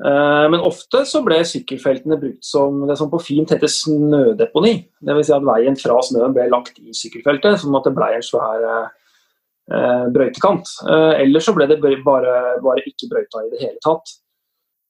Eh, 0.00 0.46
men 0.48 0.62
ofte 0.64 1.02
så 1.04 1.20
ble 1.24 1.42
sykkelfeltene 1.44 2.16
brukt 2.20 2.46
som 2.46 2.86
det 2.88 2.96
som 2.96 3.10
på 3.12 3.20
fint 3.20 3.50
heter 3.52 3.68
snødeponi. 3.68 4.74
Dvs. 5.04 5.28
Si 5.28 5.34
at 5.36 5.44
veien 5.44 5.76
fra 5.76 5.98
snøen 6.06 6.36
ble 6.36 6.48
lagt 6.52 6.80
i 6.80 6.94
sykkelfeltet, 6.96 7.60
sånn 7.60 7.76
at 7.76 7.88
det 7.88 7.94
ble 7.98 8.08
en 8.16 8.24
svær 8.24 8.64
eh, 8.70 10.06
brøytekant. 10.14 10.72
Eh, 10.88 11.24
Eller 11.26 11.44
så 11.44 11.54
ble 11.56 11.68
det 11.68 11.80
bare, 11.82 12.38
bare 12.64 12.86
ikke 12.86 13.10
brøyta 13.12 13.44
i 13.44 13.52
det 13.52 13.60
hele 13.66 13.80
tatt. 13.84 14.16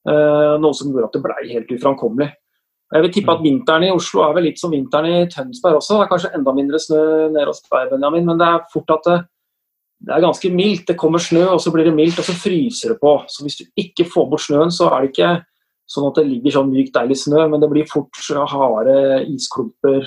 Eh, 0.09 0.55
noe 0.63 0.77
som 0.77 0.93
gjorde 0.93 1.11
at 1.11 1.19
det 1.19 1.25
ble 1.27 1.51
helt 1.51 1.75
uframkommelig. 1.75 2.31
Jeg 2.91 3.05
vil 3.05 3.13
tippe 3.15 3.35
at 3.35 3.43
Vinteren 3.45 3.85
i 3.87 3.93
Oslo 3.95 4.25
er 4.25 4.33
vel 4.35 4.49
litt 4.49 4.59
som 4.59 4.73
vinteren 4.75 5.07
i 5.07 5.27
Tønsberg 5.31 5.79
også. 5.79 5.99
Det 5.99 6.07
er 6.07 6.09
kanskje 6.11 6.31
enda 6.35 6.55
mindre 6.57 6.81
snø 6.83 7.03
nede 7.31 7.47
hos 7.47 7.63
deg, 7.63 7.93
Benjamin, 7.93 8.25
men 8.27 8.41
det 8.41 8.49
er 8.49 8.65
fort 8.73 8.91
at 8.97 9.05
det, 9.07 9.19
det, 10.01 10.15
er 10.15 10.25
ganske 10.25 10.51
mildt. 10.55 10.87
Det 10.89 10.99
kommer 10.99 11.23
snø, 11.23 11.45
og 11.55 11.61
så 11.63 11.73
blir 11.75 11.89
det 11.89 11.95
mildt, 11.97 12.19
og 12.21 12.27
så 12.27 12.37
fryser 12.37 12.95
det 12.95 13.01
på. 13.03 13.15
Så 13.29 13.45
Hvis 13.45 13.61
du 13.61 13.65
ikke 13.79 14.09
får 14.09 14.29
bort 14.31 14.45
snøen, 14.47 14.73
så 14.75 14.89
er 14.91 15.05
det 15.05 15.13
ikke 15.13 15.33
sånn 15.91 16.07
at 16.09 16.21
det 16.21 16.29
ligger 16.29 16.55
sånn 16.55 16.71
myk, 16.71 16.93
deilig 16.95 17.19
snø, 17.19 17.47
men 17.51 17.63
det 17.63 17.71
blir 17.73 17.89
fort 17.91 18.19
harde 18.53 18.97
isklumper 19.27 20.07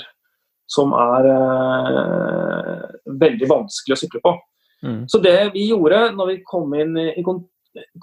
som 0.73 0.93
er 0.95 1.27
eh, 1.29 2.83
veldig 3.19 3.49
vanskelig 3.51 3.95
å 3.95 3.99
sykle 3.99 4.21
på. 4.23 4.33
Mm. 4.83 5.01
Så 5.11 5.19
det 5.23 5.35
vi 5.53 5.67
gjorde 5.69 6.05
når 6.15 6.31
vi 6.31 6.37
kom 6.47 6.73
inn 6.79 6.95
i, 6.99 7.11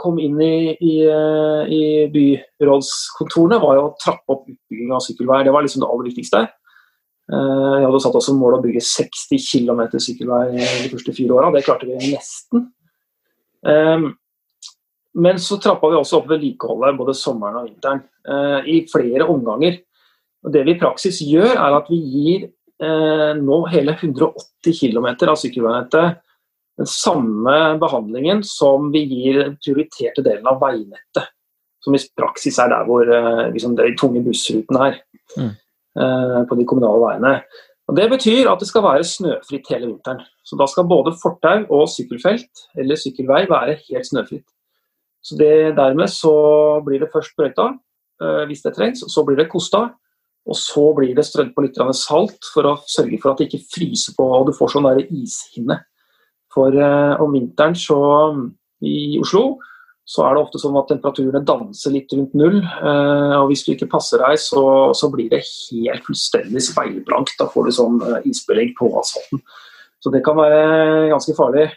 kom 0.00 0.20
inn 0.22 0.38
i, 0.44 0.76
i, 0.76 0.94
eh, 1.08 1.72
i 1.72 1.82
byrådskontorene, 2.12 3.60
var 3.64 3.78
jo 3.78 3.86
å 3.88 3.94
trappe 4.00 4.36
opp 4.36 4.46
utbygging 4.48 4.92
av 4.94 5.02
sykkelveier. 5.04 5.48
Det 5.48 5.56
var 5.56 5.66
liksom 5.66 5.84
det 5.84 5.90
aller 5.90 6.10
viktigste. 6.10 6.44
Eh, 7.30 7.74
jeg 7.78 7.86
hadde 7.86 8.00
satt 8.04 8.16
oss 8.18 8.28
som 8.30 8.38
mål 8.40 8.58
å 8.58 8.62
bygge 8.64 8.82
60 8.84 9.42
km 9.46 9.82
sykkelvei 9.96 10.44
de 10.58 10.90
første 10.92 11.14
fire 11.16 11.36
åra. 11.36 11.52
Det 11.54 11.64
klarte 11.66 11.88
vi 11.88 11.98
nesten. 12.12 12.68
Ehm, 13.66 14.08
men 15.20 15.38
så 15.42 15.58
trappa 15.60 15.90
vi 15.90 15.98
også 15.98 16.20
opp 16.20 16.30
vedlikeholdet 16.30 16.98
både 16.98 17.16
sommeren 17.18 17.60
og 17.60 17.68
vinteren 17.68 18.02
eh, 18.24 18.70
i 18.72 18.80
flere 18.90 19.28
omganger. 19.30 19.80
Og 20.46 20.54
det 20.54 20.64
vi 20.66 20.74
i 20.74 20.80
praksis 20.80 21.20
gjør, 21.26 21.52
er 21.52 21.76
at 21.76 21.92
vi 21.92 22.00
gir 22.00 22.50
nå 22.80 23.56
hele 23.68 23.92
180 23.92 24.72
km 24.72 25.08
av 25.28 25.34
sykkelveinettet 25.36 26.22
den 26.80 26.88
samme 26.88 27.56
behandlingen 27.80 28.40
som 28.46 28.88
vi 28.92 29.02
gir 29.04 29.42
den 29.42 29.56
prioriterte 29.60 30.24
delen 30.24 30.46
av 30.48 30.62
veinettet. 30.62 31.26
Som 31.84 31.96
i 31.96 32.00
praksis 32.16 32.56
er 32.60 32.70
der 32.72 32.86
hvor 32.88 33.08
eh, 33.08 33.48
liksom, 33.52 33.74
de 33.76 33.90
tunge 34.00 34.22
bussrutene 34.24 34.86
er. 34.88 34.96
Mm. 35.36 35.50
Uh, 35.98 36.46
på 36.46 36.54
de 36.54 36.62
kommunale 36.70 37.02
veiene. 37.02 37.40
Og 37.90 37.96
Det 37.96 38.04
betyr 38.12 38.46
at 38.46 38.60
det 38.62 38.68
skal 38.68 38.84
være 38.84 39.04
snøfritt 39.04 39.66
hele 39.72 39.88
vinteren. 39.88 40.20
Så 40.46 40.54
Da 40.54 40.66
skal 40.70 40.86
både 40.86 41.16
fortau 41.18 41.66
og 41.66 41.88
sykkelfelt 41.90 42.62
eller 42.78 42.94
sykkelvei 42.94 43.48
være 43.50 43.74
helt 43.74 44.06
snøfritt. 44.06 44.46
Så 45.22 45.34
det, 45.34 45.74
Dermed 45.76 46.06
så 46.06 46.78
blir 46.86 47.00
det 47.00 47.10
først 47.12 47.34
brøyta 47.34 47.74
uh, 48.22 48.44
hvis 48.46 48.62
det 48.62 48.74
trengs, 48.76 49.02
så 49.02 49.24
blir 49.26 49.36
det 49.36 49.50
kosta. 49.50 49.90
Og 50.46 50.54
så 50.56 50.94
blir 50.94 51.14
det 51.14 51.26
strødd 51.26 51.50
på 51.56 51.66
litt 51.66 51.82
salt 51.98 52.38
for 52.54 52.70
å 52.70 52.78
sørge 52.86 53.18
for 53.20 53.32
at 53.32 53.38
det 53.38 53.50
ikke 53.50 53.66
fryser 53.74 54.14
på 54.14 54.30
og 54.30 54.46
du 54.46 54.52
får 54.54 54.70
sånn 54.70 54.86
ishinne. 55.10 55.80
For 56.54 56.70
uh, 56.70 57.18
om 57.18 57.34
vinteren 57.34 57.74
så 57.74 57.98
i 58.80 59.18
Oslo 59.18 59.58
så 60.10 60.24
er 60.26 60.34
det 60.34 60.42
ofte 60.42 60.58
sånn 60.58 60.78
at 60.80 60.88
temperaturene 60.90 61.42
danser 61.46 61.92
litt 61.94 62.10
rundt 62.16 62.32
null. 62.38 62.56
Eh, 62.58 63.34
og 63.36 63.50
hvis 63.50 63.62
du 63.62 63.74
ikke 63.76 63.92
passer 63.92 64.22
deg, 64.24 64.40
så, 64.42 64.62
så 64.96 65.10
blir 65.12 65.28
det 65.30 65.44
helt 65.44 66.06
fullstendig 66.08 66.62
speilblankt. 66.66 67.36
Da 67.38 67.46
får 67.52 67.68
du 67.68 67.76
sånn 67.76 68.00
eh, 68.08 68.26
isbelegg 68.32 68.72
på 68.78 68.88
asfalten. 68.98 69.44
Så 70.02 70.10
det 70.10 70.24
kan 70.26 70.38
være 70.40 71.12
ganske 71.12 71.34
farlig. 71.38 71.68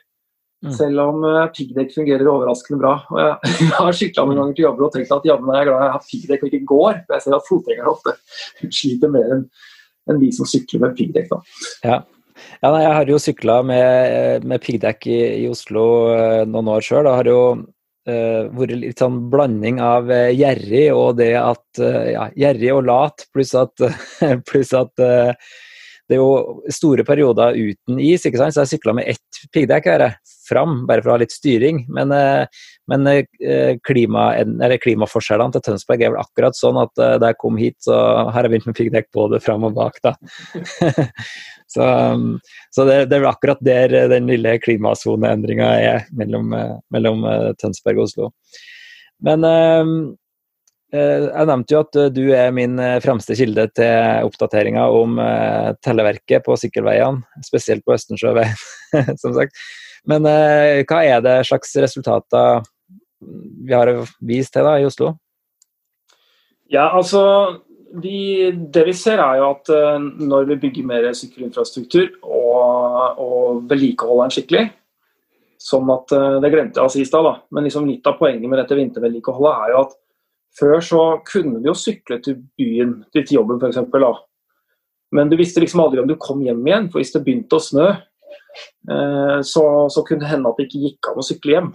Mm. 0.64 0.72
Selv 0.72 1.02
om 1.04 1.26
uh, 1.28 1.50
piggdekk 1.52 1.92
fungerer 1.92 2.30
overraskende 2.32 2.80
bra. 2.80 2.94
Og 3.12 3.20
jeg, 3.20 3.52
jeg 3.68 3.76
har 3.76 4.00
sykla 4.00 4.26
noen 4.26 4.40
ganger 4.40 4.58
til 4.58 4.66
jobber 4.66 4.88
og 4.88 4.96
tenkt 4.96 5.14
at 5.14 5.30
jammen 5.30 5.52
er 5.52 5.60
jeg 5.60 5.70
glad 5.70 5.84
jeg 5.84 5.94
har 5.94 6.08
piggdekk 6.08 6.48
og 6.48 6.50
ikke 6.50 6.70
går. 6.72 6.98
For 7.04 7.18
jeg 7.18 7.26
ser 7.26 7.38
at 7.38 7.48
fotgjengerne 7.52 7.94
ofte 7.94 8.16
sliter 8.80 9.14
mer 9.14 9.38
enn 9.38 9.46
en 10.10 10.20
de 10.20 10.32
som 10.36 10.50
sykler 10.50 10.88
med 10.88 10.98
piggdekk. 10.98 11.38
Ja. 11.86 12.02
ja 12.66 12.74
jeg 12.82 12.98
har 12.98 13.14
jo 13.14 13.22
sykla 13.22 13.62
med, 13.68 14.50
med 14.50 14.64
piggdekk 14.64 15.06
i, 15.12 15.22
i, 15.44 15.46
Oslo 15.52 15.86
noen 16.50 16.74
år 16.74 16.84
sjøl. 16.84 17.12
Har 17.12 17.30
jo 17.30 17.40
vært 18.08 18.76
litt 18.82 19.00
sånn 19.00 19.22
blanding 19.32 19.80
av 19.84 20.10
uh, 20.12 20.30
gjerrig 20.34 20.88
og 20.92 21.20
det 21.22 21.34
at 21.40 21.82
uh, 21.82 22.02
Ja, 22.12 22.26
gjerrig 22.46 22.74
og 22.76 22.84
lat, 22.90 23.28
pluss 23.34 23.54
at, 23.56 23.86
pluss 24.50 24.74
at 24.78 24.92
det 24.98 26.18
er 26.18 26.20
jo 26.20 26.62
store 26.74 27.06
perioder 27.08 27.56
uten 27.56 28.02
is, 28.04 28.26
ikke 28.28 28.42
sant? 28.42 28.56
så 28.56 28.66
jeg 28.66 28.76
sykla 28.76 28.98
med 28.98 29.14
ett 29.14 29.46
piggdekk 29.56 29.88
fram, 30.48 30.84
bare 30.90 31.04
for 31.04 31.12
å 31.12 31.16
ha 31.18 31.22
litt 31.24 31.34
styring. 31.36 31.84
Men, 31.94 32.14
men 32.92 33.10
klima, 33.86 34.26
klimaforskjellene 34.84 35.56
til 35.56 35.66
Tønsberg 35.68 36.04
er 36.04 36.14
vel 36.14 36.24
akkurat 36.24 36.58
sånn 36.58 36.82
at 36.82 36.94
da 36.98 37.32
jeg 37.32 37.40
kom 37.42 37.60
hit, 37.60 37.78
så 37.86 37.98
har 38.34 38.46
jeg 38.46 38.54
begynt 38.54 38.70
med 38.70 38.78
piggdekk 38.80 39.10
både 39.16 39.42
fram 39.44 39.68
og 39.70 39.78
bak. 39.78 40.00
da. 40.04 40.16
Så, 41.74 41.86
så 42.70 42.86
det, 42.86 42.98
det, 43.10 43.18
er 43.18 43.24
vel 43.24 43.32
akkurat 43.32 43.62
der 43.66 43.94
eh, 43.98 44.10
den 44.12 44.28
lille 44.30 44.58
klimasoneendringa 44.62 45.70
er 45.82 46.04
mellom, 46.14 46.52
eh, 46.54 46.76
mellom, 46.94 47.24
eh, 47.26 47.48
Tønsberg 47.58 48.02
og 48.02 48.10
Oslo. 48.10 48.34
Men 49.24 49.46
jeg 50.94 51.46
nevnte 51.48 51.74
jo 51.74 51.80
at 51.80 51.98
du 52.14 52.26
er 52.36 52.52
min 52.54 52.76
fremste 53.02 53.38
kilde 53.40 53.64
til 53.74 54.28
oppdateringer 54.28 54.94
om 54.98 55.16
telleverket 55.86 56.44
på 56.44 56.58
sykkelveiene, 56.60 57.24
spesielt 57.48 57.86
på 57.88 57.96
Østensjøveien, 57.96 58.60
som 59.22 59.38
sagt. 59.38 59.56
Men 60.10 60.26
hva 60.28 61.00
er 61.08 61.22
det 61.24 61.36
slags 61.48 61.76
resultater 61.80 62.64
vi 63.24 63.72
har 63.72 63.92
vist 64.20 64.52
til 64.52 64.66
da 64.68 64.76
i 64.80 64.88
Oslo? 64.88 65.14
Ja, 66.74 66.90
altså 66.90 67.22
vi, 68.02 68.52
det 68.52 68.86
vi 68.88 68.94
ser 68.98 69.22
er 69.22 69.40
jo 69.40 69.50
at 69.52 69.70
uh, 69.70 70.00
når 70.02 70.48
vi 70.50 70.62
bygger 70.66 70.88
mer 70.90 71.10
sykkelinfrastruktur 71.18 72.08
og, 72.24 73.20
og 73.22 73.68
vedlikeholder 73.70 74.26
den 74.26 74.38
skikkelig 74.38 74.64
sånn 75.64 75.92
at, 75.94 76.12
uh, 76.12 76.40
Det 76.44 76.52
glemte 76.52 76.82
jeg 76.82 76.90
å 76.90 76.92
si 76.92 77.04
i 77.04 77.08
stad, 77.08 77.30
men 77.54 77.68
liksom 77.68 77.86
litt 77.88 78.08
av 78.10 78.18
poenget 78.20 78.50
med 78.50 78.60
dette 78.60 78.78
vintervedlikeholdet 78.80 79.68
er 79.68 79.76
jo 79.76 79.84
at 79.86 80.00
før 80.58 80.82
så 80.86 81.04
kunne 81.26 81.62
du 81.62 81.70
jo 81.72 81.78
sykle 81.78 82.20
til 82.26 82.42
byen, 82.60 83.00
til 83.14 83.38
jobben 83.38 83.62
f.eks. 83.62 83.80
Men 85.14 85.30
du 85.30 85.38
visste 85.38 85.62
liksom 85.62 85.82
aldri 85.82 86.02
om 86.02 86.10
du 86.10 86.14
kom 86.22 86.44
hjem 86.46 86.62
igjen. 86.68 86.90
For 86.94 87.02
hvis 87.02 87.14
det 87.14 87.24
begynte 87.26 87.58
å 87.58 87.64
snø, 87.64 87.88
så, 89.44 89.64
så 89.90 90.04
kunne 90.06 90.22
det 90.22 90.30
hende 90.30 90.50
at 90.52 90.60
det 90.60 90.68
ikke 90.68 90.82
gikk 90.84 91.10
an 91.10 91.22
å 91.22 91.26
sykle 91.26 91.56
hjem. 91.56 91.70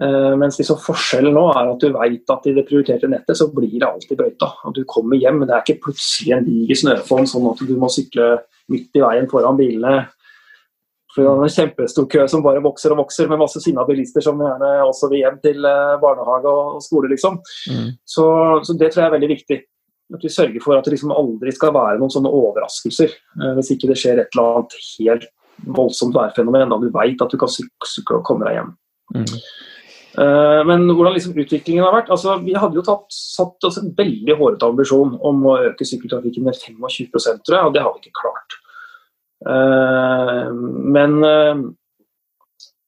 Uh, 0.00 0.32
mens 0.40 0.56
liksom 0.56 0.78
forskjellen 0.80 1.34
nå 1.36 1.42
er 1.52 1.66
at 1.68 1.82
du 1.82 1.90
vet 1.92 2.32
at 2.32 2.46
i 2.48 2.54
det 2.56 2.62
prioriterte 2.64 3.08
nettet 3.10 3.36
så 3.36 3.50
blir 3.52 3.74
det 3.74 3.84
alltid 3.84 4.16
brøyta. 4.16 4.48
At 4.64 4.76
du 4.76 4.86
kommer 4.88 5.18
hjem, 5.20 5.42
men 5.42 5.50
det 5.50 5.56
er 5.56 5.64
ikke 5.66 5.90
plutselig 5.90 6.32
en 6.36 6.46
diger 6.46 6.78
snøfonn 6.82 7.28
sånn 7.28 7.50
at 7.50 7.60
du 7.68 7.74
må 7.76 7.90
sykle 7.92 8.30
midt 8.72 8.96
i 8.96 9.02
veien 9.04 9.28
foran 9.28 9.58
bilene. 9.60 10.06
For 11.10 11.26
det 11.26 11.30
er 11.32 11.42
en 11.44 11.52
kjempestor 11.52 12.06
kø 12.08 12.24
som 12.30 12.44
bare 12.44 12.62
vokser 12.64 12.94
og 12.94 13.02
vokser, 13.02 13.28
med 13.28 13.42
masse 13.42 13.60
sinna 13.60 13.84
bilister 13.84 14.24
som 14.24 14.40
gjerne 14.40 14.70
også 14.86 15.10
vil 15.10 15.24
hjem 15.24 15.40
til 15.42 15.66
eh, 15.66 15.96
barnehage 16.00 16.52
og 16.54 16.78
skole, 16.84 17.10
liksom. 17.10 17.40
Mm. 17.66 17.88
Så, 18.06 18.26
så, 18.62 18.76
det 18.78 18.92
tror 18.92 19.02
jeg 19.02 19.10
er 19.10 19.16
veldig 19.16 19.30
viktig. 19.34 19.58
At 20.14 20.24
vi 20.24 20.30
sørger 20.32 20.62
for 20.62 20.78
at 20.78 20.86
det 20.86 20.94
liksom 20.94 21.12
aldri 21.12 21.52
skal 21.54 21.74
være 21.74 21.98
noen 21.98 22.14
sånne 22.14 22.30
overraskelser. 22.30 23.12
Hvis 23.58 23.74
ikke 23.74 23.90
det 23.90 23.98
skjer 23.98 24.22
et 24.22 24.32
eller 24.32 24.62
annet 24.62 24.78
helt 24.86 25.28
voldsomt 25.66 26.16
værfenomen, 26.16 26.70
da 26.70 26.78
du 26.80 26.88
veit 26.94 27.20
at 27.22 27.32
du 27.32 27.38
kan 27.40 27.50
sykle 27.50 28.20
og 28.20 28.24
komme 28.26 28.46
deg 28.48 28.58
hjem. 28.58 28.72
Mm. 29.14 29.34
Uh, 30.18 30.60
men 30.66 30.88
hvordan 30.90 31.14
liksom 31.14 31.36
utviklingen 31.38 31.84
har 31.86 31.92
vært 31.94 32.08
altså 32.10 32.32
Vi 32.42 32.56
hadde 32.58 32.74
jo 32.74 32.82
tatt, 32.82 33.04
satt 33.14 33.66
oss 33.68 33.76
en 33.78 33.92
veldig 33.94 34.34
hårete 34.40 34.66
ambisjon 34.66 35.12
om 35.22 35.44
å 35.46 35.52
øke 35.68 35.86
sykkeltrafikken 35.86 36.48
med 36.48 36.58
25 36.58 37.12
tror 37.46 37.54
jeg, 37.54 37.68
og 37.68 37.76
det 37.76 37.84
har 37.84 37.92
vi 37.94 38.02
ikke 38.02 38.18
klart. 38.18 38.56
Uh, 39.46 40.50
men 40.96 41.20
uh, 41.22 41.62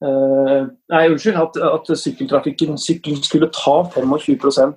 Nei, 0.03 1.05
unnskyld. 1.13 1.39
At, 1.39 1.61
at 1.63 1.91
sykkeltrafikken 1.95 2.75
sykkel 2.83 3.21
skulle 3.23 3.53
ta 3.55 3.77
25 3.95 4.73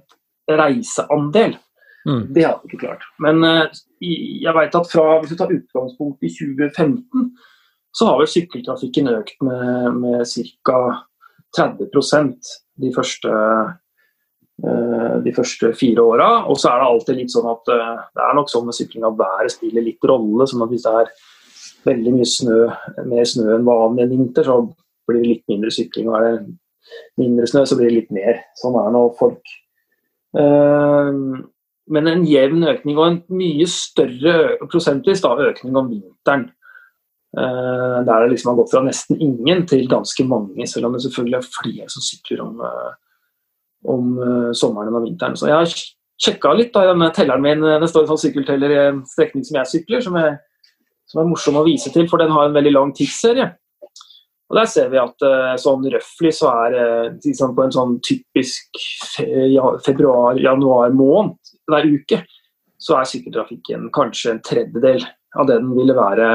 reiseandel. 0.54 1.56
Mm. 2.06 2.28
Det 2.36 2.44
har 2.46 2.60
vi 2.62 2.70
ikke 2.70 2.84
klart. 2.84 3.08
Men 3.18 3.42
jeg 4.06 4.54
vet 4.54 4.78
at 4.78 4.92
fra, 4.92 5.08
hvis 5.18 5.34
vi 5.34 5.40
tar 5.40 5.56
utgangspunkt 5.56 6.22
i 6.22 6.30
2015, 6.30 7.32
så 7.96 8.10
har 8.10 8.20
vel 8.20 8.28
sykkeltrafikken 8.28 9.08
økt 9.14 9.42
med, 9.46 10.00
med 10.02 10.26
ca. 10.68 10.80
30 11.56 11.88
de 12.84 12.90
første, 12.92 13.36
eh, 14.68 15.14
de 15.24 15.34
første 15.36 15.72
fire 15.80 16.04
åra. 16.04 16.28
Og 16.52 16.60
så 16.60 16.74
er 16.74 16.82
det 16.82 16.90
alltid 16.90 17.22
litt 17.22 17.32
sånn 17.32 17.48
at 17.48 17.72
eh, 17.72 18.02
det 18.18 18.26
er 18.26 18.36
nok 18.36 18.52
sånn 18.52 18.68
med 18.68 18.76
sykling 18.76 19.08
at 19.08 19.22
været 19.22 19.54
spiller 19.56 19.86
litt 19.86 20.10
rolle. 20.12 20.48
sånn 20.52 20.66
at 20.66 20.74
hvis 20.74 20.84
det 20.84 20.96
er 21.00 21.14
veldig 21.86 22.16
mye 22.18 22.28
snø, 22.28 22.60
mer 23.08 23.32
snø 23.32 23.48
enn 23.56 23.70
vanlig 23.70 24.04
en 24.04 24.14
vinter, 24.18 24.50
så 24.50 24.60
blir 25.08 25.22
det 25.22 25.32
litt 25.32 25.54
mindre 25.54 25.72
sykling. 25.72 26.12
Og 26.12 26.18
er 26.20 26.28
det 26.28 27.24
mindre 27.24 27.48
snø, 27.48 27.64
så 27.64 27.80
blir 27.80 27.94
det 27.94 28.00
litt 28.02 28.16
mer. 28.16 28.44
Sånn 28.60 28.76
er 28.82 28.92
nå 28.92 29.06
folk. 29.22 29.56
Eh, 30.36 31.14
men 31.96 32.10
en 32.10 32.28
jevn 32.28 32.66
økning 32.68 33.00
og 33.00 33.08
en 33.08 33.18
mye 33.38 33.68
større 33.70 34.58
prosentvis 34.68 35.22
da, 35.24 35.36
økning 35.48 35.78
om 35.78 35.92
vinteren. 35.94 36.50
Uh, 37.36 38.00
der 38.08 38.22
det 38.24 38.30
liksom 38.32 38.54
har 38.54 38.62
gått 38.62 38.72
fra 38.72 38.82
nesten 38.86 39.18
ingen 39.20 39.66
til 39.68 39.90
ganske 39.92 40.24
mange, 40.24 40.68
selv 40.72 40.88
om 40.88 40.94
det 40.96 41.02
selvfølgelig 41.04 41.36
er 41.42 41.50
flere 41.58 41.88
som 41.92 42.06
sykler 42.06 42.44
om, 42.46 42.62
uh, 42.64 42.94
om 43.92 44.14
uh, 44.22 44.52
sommeren 44.56 44.96
og 44.96 45.04
vinteren. 45.04 45.36
Så 45.36 45.50
jeg 45.50 45.58
har 45.58 45.74
sjekka 46.28 46.54
litt 46.56 46.72
da, 46.72 46.86
denne 46.94 47.10
telleren 47.16 47.44
min. 47.44 47.66
Det 47.84 47.92
står 47.92 48.06
en 48.06 48.14
sånn 48.14 48.24
sykkelteller 48.24 48.72
i 48.72 48.80
en 48.86 49.04
strekning 49.12 49.44
som 49.44 49.60
jeg 49.60 49.72
sykler, 49.74 50.06
som 50.06 50.16
er, 50.22 50.40
som 51.12 51.26
er, 51.26 51.30
morsom 51.34 51.60
å 51.60 51.66
vise 51.68 51.92
til, 51.92 52.08
for 52.08 52.24
den 52.24 52.32
har 52.32 52.48
en 52.48 52.56
veldig 52.56 52.72
lang 52.72 52.96
tidsserie. 52.96 53.52
Og 54.46 54.60
Der 54.62 54.70
ser 54.70 54.92
vi 54.94 55.02
at 55.02 55.24
sånn 55.60 55.84
røftlig 55.90 56.32
så 56.38 56.52
er 56.54 56.76
liksom 57.18 57.56
på 57.58 57.64
en 57.66 57.74
sånn 57.74 57.96
typisk 58.06 58.78
februar-januar 59.18 60.94
måned 60.94 61.34
hver 61.66 61.88
uke, 61.90 62.22
så 62.78 63.00
er 63.00 63.10
sykkeltrafikken 63.10 63.90
kanskje 63.92 64.36
en 64.36 64.44
tredjedel 64.46 65.02
av 65.36 65.50
det 65.50 65.58
den 65.58 65.74
ville 65.74 65.98
være 65.98 66.30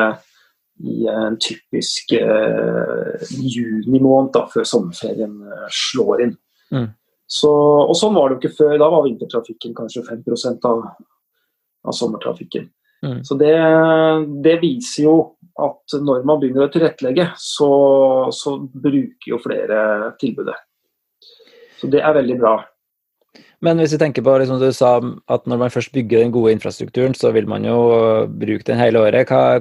i 0.85 1.07
en 1.11 1.37
typisk 1.41 2.13
eh, 2.17 3.29
junimåned 3.31 4.39
før 4.53 4.67
sommerferien 4.69 5.37
eh, 5.45 5.67
slår 5.75 6.25
inn. 6.27 6.35
Mm. 6.75 6.89
Så, 7.31 7.51
og 7.51 7.95
sånn 7.99 8.17
var 8.17 8.31
det 8.31 8.37
jo 8.37 8.41
ikke 8.43 8.59
før. 8.59 8.77
Da 8.81 8.89
var 8.91 9.05
vintertrafikken 9.07 9.75
kanskje 9.77 10.07
5% 10.09 10.67
av, 10.71 10.87
av 11.87 11.97
sommertrafikken. 11.97 12.71
Mm. 13.07 13.21
Så 13.25 13.37
det, 13.41 13.53
det, 14.45 14.57
viser 14.61 15.07
jo 15.07 15.15
at 15.61 15.95
når 16.01 16.25
man 16.29 16.41
begynner 16.41 16.67
å 16.67 16.73
tilrettelegge, 16.73 17.31
så, 17.39 17.71
så 18.35 18.57
bruker 18.61 19.33
jo 19.35 19.41
flere 19.43 20.11
tilbudet. 20.21 20.59
Så 21.81 21.89
det 21.93 22.03
er 22.05 22.17
veldig 22.17 22.37
bra. 22.41 22.59
Men 23.65 23.81
hvis 23.81 23.93
vi 23.95 24.01
tenker 24.01 24.25
på 24.25 24.35
liksom 24.41 24.61
du 24.61 24.71
sa 24.73 24.95
at 25.29 25.47
når 25.49 25.61
man 25.61 25.73
først 25.73 25.93
bygger 25.93 26.25
den 26.25 26.33
gode 26.33 26.55
infrastrukturen, 26.57 27.15
så 27.17 27.33
vil 27.37 27.49
man 27.49 27.65
jo 27.69 27.77
bruke 28.41 28.65
den 28.67 28.81
hele 28.81 29.03
året. 29.05 29.29
Hva, 29.29 29.61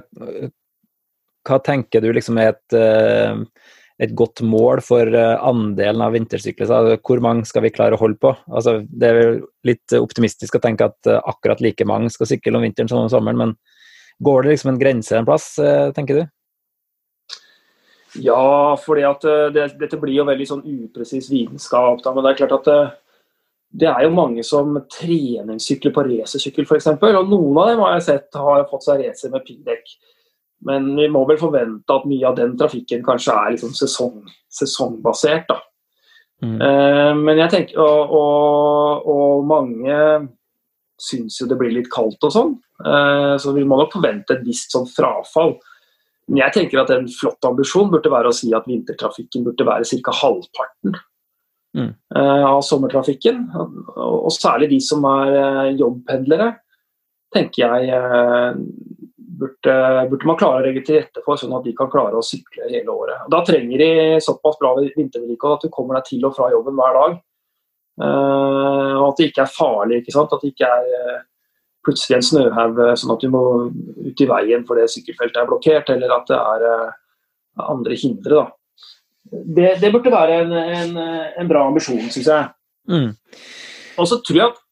hva 1.48 1.60
tenker 1.63 2.03
du 2.03 2.12
liksom 2.13 2.39
er 2.41 2.53
et, 2.53 2.75
eh, 2.75 3.43
et 4.00 4.15
godt 4.15 4.41
mål 4.46 4.81
for 4.86 5.08
eh, 5.08 5.36
andelen 5.46 6.03
av 6.05 6.15
vintersykler? 6.15 6.67
Altså, 6.67 7.00
hvor 7.05 7.24
mange 7.24 7.48
skal 7.48 7.65
vi 7.65 7.74
klare 7.75 7.98
å 7.98 8.01
holde 8.01 8.19
på? 8.22 8.34
Altså, 8.48 8.79
det 8.89 9.10
er 9.10 9.39
litt 9.67 9.96
optimistisk 9.98 10.58
å 10.58 10.63
tenke 10.63 10.89
at 10.89 11.10
eh, 11.10 11.22
akkurat 11.31 11.63
like 11.63 11.88
mange 11.88 12.12
skal 12.13 12.29
sykle 12.29 12.60
om 12.60 12.67
vinteren 12.67 12.91
som 12.91 13.03
om 13.03 13.12
sommeren, 13.12 13.39
men 13.39 13.55
går 14.24 14.43
det 14.43 14.55
liksom 14.55 14.74
en 14.74 14.81
grense 14.81 15.15
en 15.15 15.27
plass, 15.27 15.53
tenker 15.96 16.17
du? 16.17 16.24
Ja, 18.19 18.75
for 18.81 19.00
det, 19.00 19.67
dette 19.79 20.00
blir 20.01 20.17
jo 20.17 20.25
veldig 20.27 20.48
sånn 20.50 20.65
upresis 20.65 21.29
vitenskap. 21.31 22.01
Men 22.03 22.25
det 22.25 22.34
er 22.34 22.39
klart 22.41 22.55
at 22.58 22.67
det, 22.67 22.79
det 23.69 23.88
er 23.88 24.03
jo 24.03 24.15
mange 24.17 24.43
som 24.43 24.74
treningssykler 24.91 25.93
på 25.96 26.03
racersykkel 26.08 26.65
f.eks. 26.65 26.89
Og 26.98 27.29
noen 27.29 27.60
av 27.62 27.69
dem 27.69 27.84
har 27.86 27.96
jeg 27.96 28.08
sett 28.08 28.39
har 28.41 28.65
fått 28.72 28.88
seg 28.88 29.05
racer 29.05 29.31
med 29.31 29.46
piggdekk. 29.46 29.93
Men 30.67 30.91
vi 30.97 31.07
må 31.11 31.23
vel 31.29 31.39
forvente 31.39 31.95
at 31.95 32.07
mye 32.09 32.27
av 32.27 32.35
den 32.39 32.57
trafikken 32.59 33.03
kanskje 33.05 33.35
er 33.35 33.55
liksom 33.55 33.71
sesong, 33.77 34.17
sesongbasert. 34.51 35.47
da. 35.47 35.59
Mm. 36.43 36.59
Uh, 36.59 37.13
men 37.19 37.39
jeg 37.41 37.51
tenker, 37.53 37.79
og, 37.83 38.13
og, 38.15 39.07
og 39.11 39.47
mange 39.47 39.95
syns 40.99 41.39
jo 41.39 41.47
det 41.47 41.57
blir 41.59 41.73
litt 41.75 41.89
kaldt 41.91 42.23
og 42.27 42.31
sånn, 42.31 42.53
uh, 42.83 43.35
så 43.39 43.51
vi 43.55 43.65
må 43.67 43.79
nok 43.79 43.95
forvente 43.95 44.35
et 44.35 44.45
visst 44.47 44.75
sånn 44.75 44.87
frafall. 44.91 45.57
Men 46.29 46.43
jeg 46.43 46.55
tenker 46.55 46.83
at 46.83 46.91
en 46.93 47.07
flott 47.11 47.47
ambisjon 47.47 47.91
burde 47.91 48.11
være 48.11 48.31
å 48.31 48.35
si 48.35 48.51
at 48.55 48.67
vintertrafikken 48.69 49.47
burde 49.47 49.65
være 49.65 49.87
ca. 50.03 50.13
halvparten 50.13 50.99
mm. 51.73 51.93
av 52.21 52.59
sommertrafikken. 52.67 53.47
Og 53.97 54.29
særlig 54.35 54.67
de 54.75 54.77
som 54.85 55.07
er 55.09 55.71
jobbpendlere, 55.79 56.51
tenker 57.33 57.63
jeg 57.65 58.61
burde, 59.39 59.75
burde, 60.12 60.27
man 60.27 60.38
klare 60.39 60.62
å 60.62 60.65
legge 60.65 60.84
til 60.86 61.00
rette 61.00 61.24
for, 61.25 61.39
sånn 61.39 61.55
at 61.58 61.65
de 61.65 61.74
kan 61.77 61.89
klare 61.91 62.17
å 62.19 62.25
sykle 62.25 62.67
hele 62.69 62.93
året. 62.93 63.25
Da 63.31 63.41
trenger 63.48 63.81
de 63.81 63.89
såpass 64.24 64.60
bra 64.60 64.75
vintervedlikehold 64.81 65.58
at 65.58 65.65
du 65.65 65.74
kommer 65.74 66.00
deg 66.00 66.10
til 66.12 66.27
og 66.27 66.36
fra 66.38 66.51
jobben 66.53 66.77
hver 66.79 67.00
dag. 67.00 67.17
Uh, 68.00 68.96
og 69.00 69.05
at 69.10 69.19
det 69.19 69.29
ikke 69.29 69.43
er 69.43 69.51
farlig. 69.55 70.00
ikke 70.00 70.15
sant? 70.15 70.36
At 70.36 70.43
det 70.43 70.53
ikke 70.53 70.69
er 70.69 70.93
uh, 70.93 71.17
plutselig 71.88 72.19
en 72.19 72.27
snøhaug 72.29 72.79
sånn 73.00 73.15
at 73.15 73.25
du 73.25 73.34
må 73.34 73.43
ut 74.05 74.24
i 74.24 74.29
veien 74.29 74.63
fordi 74.67 74.88
sykkelfeltet 74.91 75.41
er 75.41 75.50
blokkert, 75.50 75.91
eller 75.96 76.15
at 76.15 76.31
det 76.31 76.39
er 76.39 76.67
andre 77.65 78.00
hindre. 78.00 78.43
da. 78.43 78.48
Det, 79.29 79.75
det 79.81 79.91
burde 79.93 80.13
være 80.13 80.41
en, 80.43 80.55
en, 80.60 80.98
en 81.39 81.50
bra 81.50 81.65
ambisjon, 81.67 82.08
syns 82.12 82.29
jeg. 82.31 82.50
Mm. 82.89 83.12
Og 84.00 84.08
så 84.10 84.19
tror 84.25 84.39
jeg 84.39 84.48
at 84.48 84.65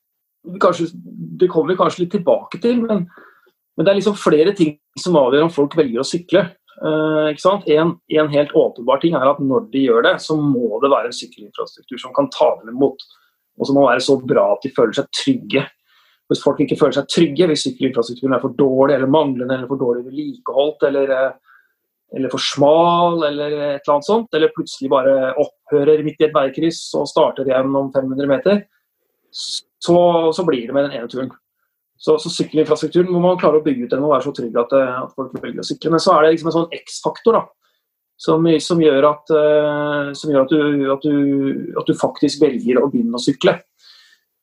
kanskje, 0.61 0.87
Det 1.39 1.49
kommer 1.51 1.73
vi 1.73 1.77
kanskje 1.77 2.03
litt 2.03 2.13
tilbake 2.15 2.59
til, 2.63 2.81
men 2.85 3.05
men 3.77 3.85
det 3.85 3.91
er 3.91 3.99
liksom 3.99 4.17
flere 4.17 4.53
ting 4.57 4.73
som 4.97 5.17
avgjør 5.19 5.45
om 5.45 5.53
folk 5.53 5.77
velger 5.77 6.01
å 6.01 6.07
sykle. 6.07 6.47
Uh, 6.77 7.29
en, 7.73 7.95
en, 8.13 8.27
helt 8.29 8.51
åpenbar 8.57 8.99
ting 9.01 9.15
er 9.17 9.29
at 9.29 9.39
når 9.41 9.69
de 9.73 9.85
gjør 9.87 10.03
det, 10.05 10.17
så 10.21 10.37
må 10.37 10.77
det 10.81 10.91
være 10.93 11.11
en 11.11 11.17
sykkelinfrastruktur 11.17 12.01
som 12.01 12.13
kan 12.13 12.29
ta 12.33 12.51
dem 12.59 12.73
imot. 12.73 13.05
Og 13.57 13.69
som 13.69 13.77
må 13.77 13.87
være 13.87 14.03
så 14.05 14.17
bra 14.21 14.51
at 14.53 14.65
de 14.65 14.73
føler 14.73 14.97
seg 14.97 15.09
trygge. 15.13 15.63
Hvis 16.27 16.43
folk 16.43 16.59
ikke 16.61 16.77
føler 16.77 16.97
seg 16.97 17.09
trygge, 17.13 17.47
hvis 17.49 17.65
sykkelinfrastrukturen 17.67 18.35
er 18.37 18.43
for 18.43 18.57
dårlig 18.57 18.97
eller 18.97 19.13
manglende 19.13 19.55
eller 19.55 19.69
for 19.69 19.81
dårlig 19.81 20.03
vedlikeholdt 20.09 20.85
eller, 20.89 21.13
eh, 21.15 21.61
eller 22.17 22.33
for 22.33 22.43
smal 22.43 23.23
eller 23.29 23.53
et 23.53 23.79
eller 23.79 23.93
annet 23.95 24.09
sånt, 24.09 24.29
eller 24.35 24.53
plutselig 24.57 24.91
bare 24.91 25.15
opphører 25.39 26.03
midt 26.05 26.21
i 26.21 26.27
et 26.27 26.35
veikryss 26.35 26.81
og 26.99 27.07
starter 27.09 27.47
igjen 27.47 27.73
om 27.79 27.89
500 27.95 28.29
meter, 28.29 28.61
så, 29.31 29.97
så 30.33 30.45
blir 30.45 30.67
det 30.67 30.75
med 30.75 30.89
den 30.89 30.99
ene 30.99 31.09
turen. 31.11 31.31
Så, 31.97 32.17
så 32.21 32.29
sykkelinfrastrukturen 32.29 33.09
må 33.09 33.19
man 33.23 33.39
klare 33.41 33.57
å 33.57 33.65
bygge 33.65 33.87
ut 33.87 33.93
den 33.93 34.03
og 34.05 34.13
være 34.13 34.27
så 34.27 34.33
trygg 34.37 34.57
at, 34.61 34.73
eh, 34.77 34.97
at 35.01 35.13
folk 35.17 35.31
velger 35.41 35.63
å 35.63 35.65
sykle. 35.65 35.93
Men 35.95 36.03
så 36.03 36.13
er 36.13 36.25
det 36.25 36.35
liksom 36.35 36.51
en 36.51 36.57
sånn 36.59 36.75
X-faktor 36.77 37.37
da, 37.39 37.41
som, 38.21 38.45
som, 38.63 38.81
gjør, 38.81 39.07
at, 39.11 39.33
uh, 39.33 40.11
som 40.17 40.33
gjør 40.33 40.45
at, 40.45 40.53
du, 40.53 40.85
at, 40.93 41.05
du, 41.05 41.73
at, 41.77 41.89
du, 41.89 41.97
faktisk 41.97 42.41
velger 42.41 42.81
å 42.81 42.89
begynne 42.89 43.17
å 43.17 43.21
sykle. 43.21 43.55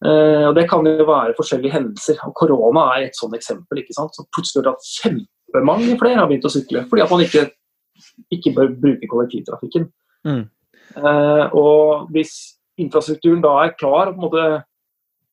Uh, 0.04 0.50
og 0.50 0.58
Det 0.58 0.66
kan 0.70 0.86
jo 0.86 1.06
være 1.08 1.36
forskjellige 1.38 1.74
hendelser. 1.74 2.18
og 2.26 2.34
Korona 2.38 2.88
er 2.96 3.08
et 3.08 3.18
sånt 3.18 3.34
eksempel. 3.38 3.82
ikke 3.82 3.96
sant? 3.96 4.14
Så 4.14 4.26
Plutselig 4.34 4.66
har 4.66 4.90
kjempemange 4.90 5.98
flere 6.02 6.20
har 6.22 6.30
begynt 6.30 6.46
å 6.46 6.52
sykle 6.54 6.84
fordi 6.90 7.06
at 7.06 7.14
man 7.14 7.24
ikke, 7.24 7.46
ikke 8.34 8.54
bør 8.58 8.74
bruke 8.82 9.10
kollektivtrafikken. 9.10 9.88
Mm. 10.26 10.44
Uh, 10.98 11.46
og 11.54 12.12
Hvis 12.14 12.34
infrastrukturen 12.78 13.42
da 13.42 13.56
er 13.62 13.76
klar, 13.78 14.10
og 14.10 14.16
på 14.16 14.20
en 14.20 14.26
måte 14.28 14.46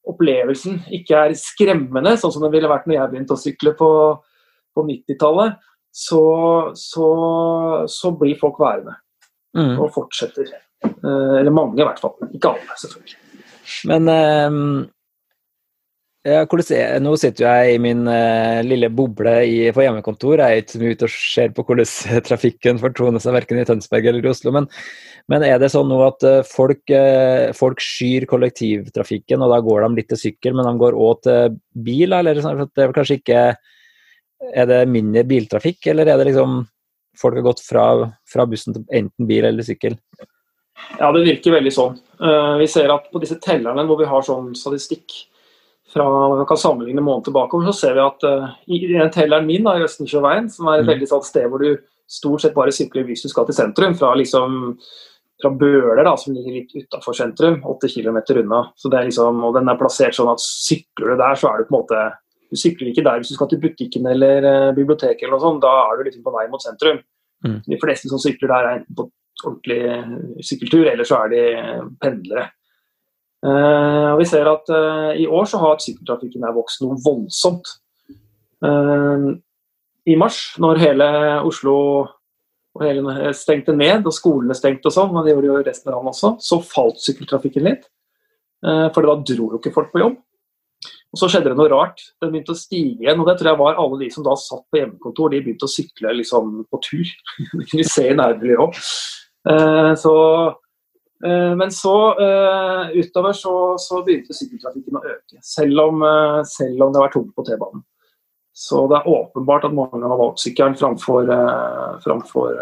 opplevelsen 0.08 0.80
ikke 0.98 1.26
er 1.28 1.36
skremmende, 1.38 2.16
sånn 2.20 2.34
som 2.34 2.46
det 2.46 2.52
ville 2.56 2.70
vært 2.72 2.88
når 2.90 2.98
jeg 2.98 3.12
begynte 3.12 3.36
å 3.36 3.42
sykle 3.42 3.76
på, 3.78 3.92
på 4.76 4.86
90-tallet, 4.88 5.60
så, 5.92 6.24
så, 6.78 7.08
så, 7.92 8.14
blir 8.16 8.40
folk 8.40 8.62
værende 8.64 8.96
mm. 9.58 9.76
og 9.76 9.92
fortsetter. 9.94 10.54
Eh, 10.88 11.36
eller 11.42 11.52
mange, 11.54 11.82
i 11.82 11.86
hvert 11.86 12.00
fall. 12.02 12.16
Ikke 12.32 12.54
alle, 12.56 12.78
selvfølgelig. 12.80 13.20
Men 13.92 14.10
hvordan, 14.10 14.60
nå 16.22 17.14
sitter 17.18 17.46
jeg 17.48 17.76
i 17.76 17.80
min 17.82 18.04
uh, 18.06 18.62
lille 18.62 18.92
boble 18.94 19.36
på 19.74 19.86
hjemmekontor. 19.86 20.44
Jeg 20.44 20.60
er 20.60 20.66
ikke 20.66 20.82
mye 20.84 20.98
ute 20.98 21.08
og 21.08 21.16
ser 21.16 21.56
på 21.56 21.66
hvordan 21.66 22.22
trafikken 22.30 22.82
fortoner 22.82 23.24
seg 23.24 23.38
verken 23.40 23.62
i 23.62 23.66
Tønsberg 23.66 24.12
eller 24.12 24.28
i 24.28 24.34
Oslo. 24.34 24.54
Men 24.54 24.70
men 25.30 25.46
er 25.46 25.60
det 25.62 25.70
sånn 25.74 25.90
nå 25.92 26.00
at 26.06 26.26
eh, 26.28 26.42
folk, 26.48 26.84
eh, 26.94 27.52
folk, 27.58 27.82
skyr 27.84 28.26
kollektivtrafikken, 28.30 29.44
og 29.44 29.54
da 29.54 29.62
går 29.64 29.86
de 29.86 30.00
litt 30.00 30.10
til 30.12 30.20
sykkel, 30.20 30.56
men 30.58 30.68
de 30.68 30.82
går 30.82 30.98
òg 30.98 31.22
til 31.28 31.58
bil? 31.86 32.16
Eller 32.18 32.42
sånn, 32.44 32.66
det 32.68 32.86
er 32.86 32.96
kanskje 32.96 33.22
ikke 33.22 33.44
Er 34.42 34.66
det 34.66 34.88
mindre 34.90 35.22
biltrafikk, 35.30 35.86
eller 35.92 36.10
er 36.10 36.18
det 36.18 36.32
liksom 36.32 36.64
folk 37.22 37.36
har 37.38 37.44
gått 37.46 37.60
fra, 37.62 37.84
fra 38.26 38.48
bussen 38.50 38.74
til 38.74 38.96
enten 38.98 39.28
bil 39.30 39.46
eller 39.46 39.62
sykkel? 39.62 40.00
Ja, 40.98 41.12
det 41.14 41.22
virker 41.28 41.54
veldig 41.54 41.74
sånn. 41.76 42.00
Uh, 42.18 42.58
vi 42.58 42.66
ser 42.72 42.90
at 42.90 43.06
på 43.14 43.22
disse 43.22 43.38
tellerne 43.44 43.86
hvor 43.86 44.00
vi 44.00 44.08
har 44.10 44.26
sånn 44.26 44.56
statistikk 44.58 45.14
fra 45.92 46.08
man 46.08 46.46
kan 46.48 46.60
sammenligne 46.60 47.04
måned 47.04 47.28
tilbake, 47.28 47.60
så 47.68 47.76
ser 47.76 47.96
vi 47.98 48.04
at 48.04 48.26
i 48.72 48.82
den 48.88 49.12
telleren 49.12 49.48
min 49.48 49.66
da, 49.68 49.76
i 49.76 49.86
Østensjøveien, 49.86 50.48
som 50.52 50.70
er 50.72 50.80
et 50.80 50.86
mm. 50.88 50.92
veldig 50.94 51.10
sånn 51.10 51.26
sted 51.28 51.50
hvor 51.52 51.64
du 51.64 51.74
stort 52.12 52.44
sett 52.44 52.56
bare 52.56 52.74
sykler 52.76 53.06
hvis 53.08 53.24
du 53.26 53.32
skal 53.32 53.48
til 53.48 53.58
sentrum, 53.58 53.96
fra 54.00 54.14
liksom 54.20 54.76
fra 55.42 55.50
Bøler, 55.50 56.04
da, 56.06 56.16
som 56.18 56.36
ligger 56.36 56.54
litt 56.60 56.74
utafor 56.76 57.16
sentrum, 57.18 57.60
8 57.66 57.90
km 57.90 58.20
unna. 58.44 58.62
Så 58.78 58.92
det 58.92 59.00
er 59.00 59.08
liksom, 59.10 59.40
og 59.46 59.56
Den 59.58 59.72
er 59.72 59.80
plassert 59.80 60.18
sånn 60.18 60.32
at 60.32 60.44
sykler 60.44 61.14
du 61.14 61.22
der, 61.24 61.40
så 61.40 61.50
er 61.50 61.62
du 61.62 61.70
på 61.70 61.76
en 61.76 61.80
måte 61.80 62.04
Du 62.52 62.60
sykler 62.60 62.92
ikke 62.92 63.06
der 63.08 63.22
hvis 63.22 63.32
du 63.32 63.38
skal 63.38 63.48
til 63.48 63.62
butikken 63.64 64.08
eller 64.12 64.44
uh, 64.44 64.76
biblioteket, 64.76 65.24
eller 65.24 65.38
noe 65.38 65.46
sånt, 65.46 65.64
da 65.64 65.72
er 65.88 65.98
du 65.98 66.08
liksom 66.10 66.26
på 66.26 66.34
vei 66.36 66.46
mot 66.52 66.64
sentrum. 66.64 67.00
Mm. 67.48 67.62
De 67.64 67.78
fleste 67.80 68.12
som 68.12 68.20
sykler 68.20 68.52
der, 68.52 68.68
er 68.68 68.80
enten 68.82 68.98
på 68.98 69.08
ordentlig 69.42 70.44
sykkeltur, 70.46 70.84
eller 70.92 71.08
så 71.08 71.24
er 71.24 71.32
de 71.32 71.46
pendlere. 72.04 72.50
Uh, 73.42 74.14
og 74.14 74.20
vi 74.20 74.28
ser 74.30 74.46
at 74.46 74.68
uh, 74.70 75.12
I 75.18 75.26
år 75.26 75.48
så 75.50 75.58
har 75.64 75.80
sykkeltrafikken 75.82 76.46
vokst 76.54 76.84
noe 76.84 77.00
voldsomt. 77.02 77.78
I 78.62 80.16
mars, 80.18 80.38
når 80.62 80.78
hele 80.78 81.06
Oslo 81.50 81.74
og 82.78 82.84
hele 82.86 83.32
stengte 83.34 83.74
ned, 83.74 84.06
og 84.06 84.14
skolene 84.16 84.54
stengte 84.54 84.92
og 84.92 84.94
sånn, 84.96 85.10
men 85.16 85.26
det 85.26 85.34
gjorde 85.34 85.50
jo 85.50 85.64
resten 85.66 85.90
av 85.90 85.98
landet 85.98 86.14
også, 86.14 86.32
så 86.46 86.60
falt 86.62 87.02
sykkeltrafikken 87.02 87.66
litt. 87.66 87.88
Eh, 88.62 88.88
for 88.94 89.08
da 89.08 89.18
dro 89.26 89.50
jo 89.52 89.60
ikke 89.60 89.74
folk 89.76 89.92
på 89.94 90.04
jobb. 90.04 90.20
Og 91.12 91.20
Så 91.20 91.28
skjedde 91.28 91.52
det 91.52 91.60
noe 91.60 91.70
rart. 91.72 92.00
Den 92.24 92.32
begynte 92.32 92.54
å 92.56 92.60
stige 92.60 93.04
igjen. 93.04 93.20
og 93.20 93.28
Det 93.28 93.38
tror 93.40 93.52
jeg 93.52 93.60
var 93.60 93.80
alle 93.82 94.00
de 94.00 94.10
som 94.14 94.24
da 94.24 94.36
satt 94.40 94.64
på 94.72 94.80
hjemmekontor, 94.80 95.32
de 95.32 95.42
begynte 95.44 95.68
å 95.68 95.74
sykle 95.74 96.14
liksom 96.16 96.64
på 96.72 96.82
tur. 96.86 97.08
Det 97.60 97.68
kunne 97.68 97.82
vi 97.84 97.90
se 97.90 98.08
i 98.08 98.16
nærmiljøet 98.16 98.64
òg. 98.64 98.80
Eh, 99.52 99.92
så, 100.00 100.16
eh, 100.48 100.54
men 101.22 101.72
så 101.72 101.96
utover 102.96 103.36
så, 103.38 103.54
så 103.78 104.00
begynte 104.06 104.34
sykkeltrafikken 104.34 104.98
å 104.98 105.02
øke. 105.06 105.40
Selv 105.46 105.84
om, 105.84 106.06
selv 106.50 106.86
om 106.88 106.94
det 106.94 107.04
var 107.04 107.14
tomt 107.14 107.30
på 107.38 107.46
T-banen. 107.46 107.84
Så 108.58 108.84
det 108.90 108.98
er 109.00 109.10
åpenbart 109.12 109.68
at 109.68 109.76
mange 109.76 110.02
har 110.02 110.20
valgt 110.20 110.42
sykkelen 110.42 110.76
framfor, 110.80 111.30
framfor 112.04 112.58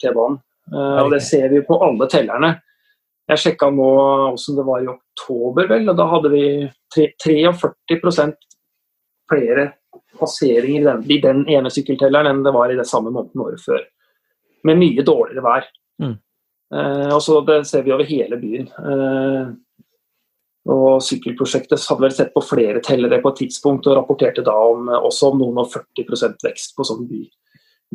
T-banen. 0.00 0.38
Og 0.70 1.10
det 1.10 1.20
ser 1.26 1.50
vi 1.50 1.64
på 1.66 1.80
alle 1.82 2.06
tellerne. 2.12 2.54
Jeg 3.30 3.42
sjekka 3.44 3.68
nå 3.70 3.90
hvordan 4.32 4.56
det 4.58 4.66
var 4.66 4.82
i 4.82 4.90
oktober, 4.90 5.68
vel, 5.70 5.90
og 5.92 5.98
da 5.98 6.06
hadde 6.10 6.32
vi 6.32 6.44
43 6.94 8.32
flere 9.30 9.66
passeringer 10.18 10.80
i 10.80 10.84
den, 10.84 11.04
i 11.06 11.18
den, 11.22 11.44
ene 11.48 11.70
sykkeltelleren 11.70 12.30
enn 12.30 12.42
det 12.46 12.54
var 12.54 12.72
i 12.72 12.78
det 12.78 12.88
samme 12.90 13.12
måneden 13.14 13.44
året 13.44 13.62
før. 13.62 13.84
Med 14.66 14.80
mye 14.80 15.04
dårligere 15.06 15.44
vær. 15.44 15.68
Mm. 16.02 16.16
Og 16.70 17.18
så 17.18 17.40
Det 17.42 17.64
ser 17.66 17.82
vi 17.82 17.90
over 17.90 18.06
hele 18.06 18.36
byen. 18.38 18.68
Og 20.70 21.00
Sykkelprosjektet 21.02 21.82
hadde 21.88 22.04
vel 22.04 22.14
sett 22.14 22.34
på 22.34 22.42
flere 22.44 22.82
tellere 22.84 23.20
på 23.22 23.32
et 23.32 23.40
tidspunkt 23.44 23.88
og 23.88 23.96
rapporterte 23.96 24.44
da 24.44 24.54
om, 24.54 24.90
også 24.92 25.32
om 25.32 25.40
noen 25.40 25.62
og 25.62 25.70
40% 25.72 26.44
vekst 26.44 26.76
på 26.76 26.84
sånn 26.86 27.06
by, 27.08 27.22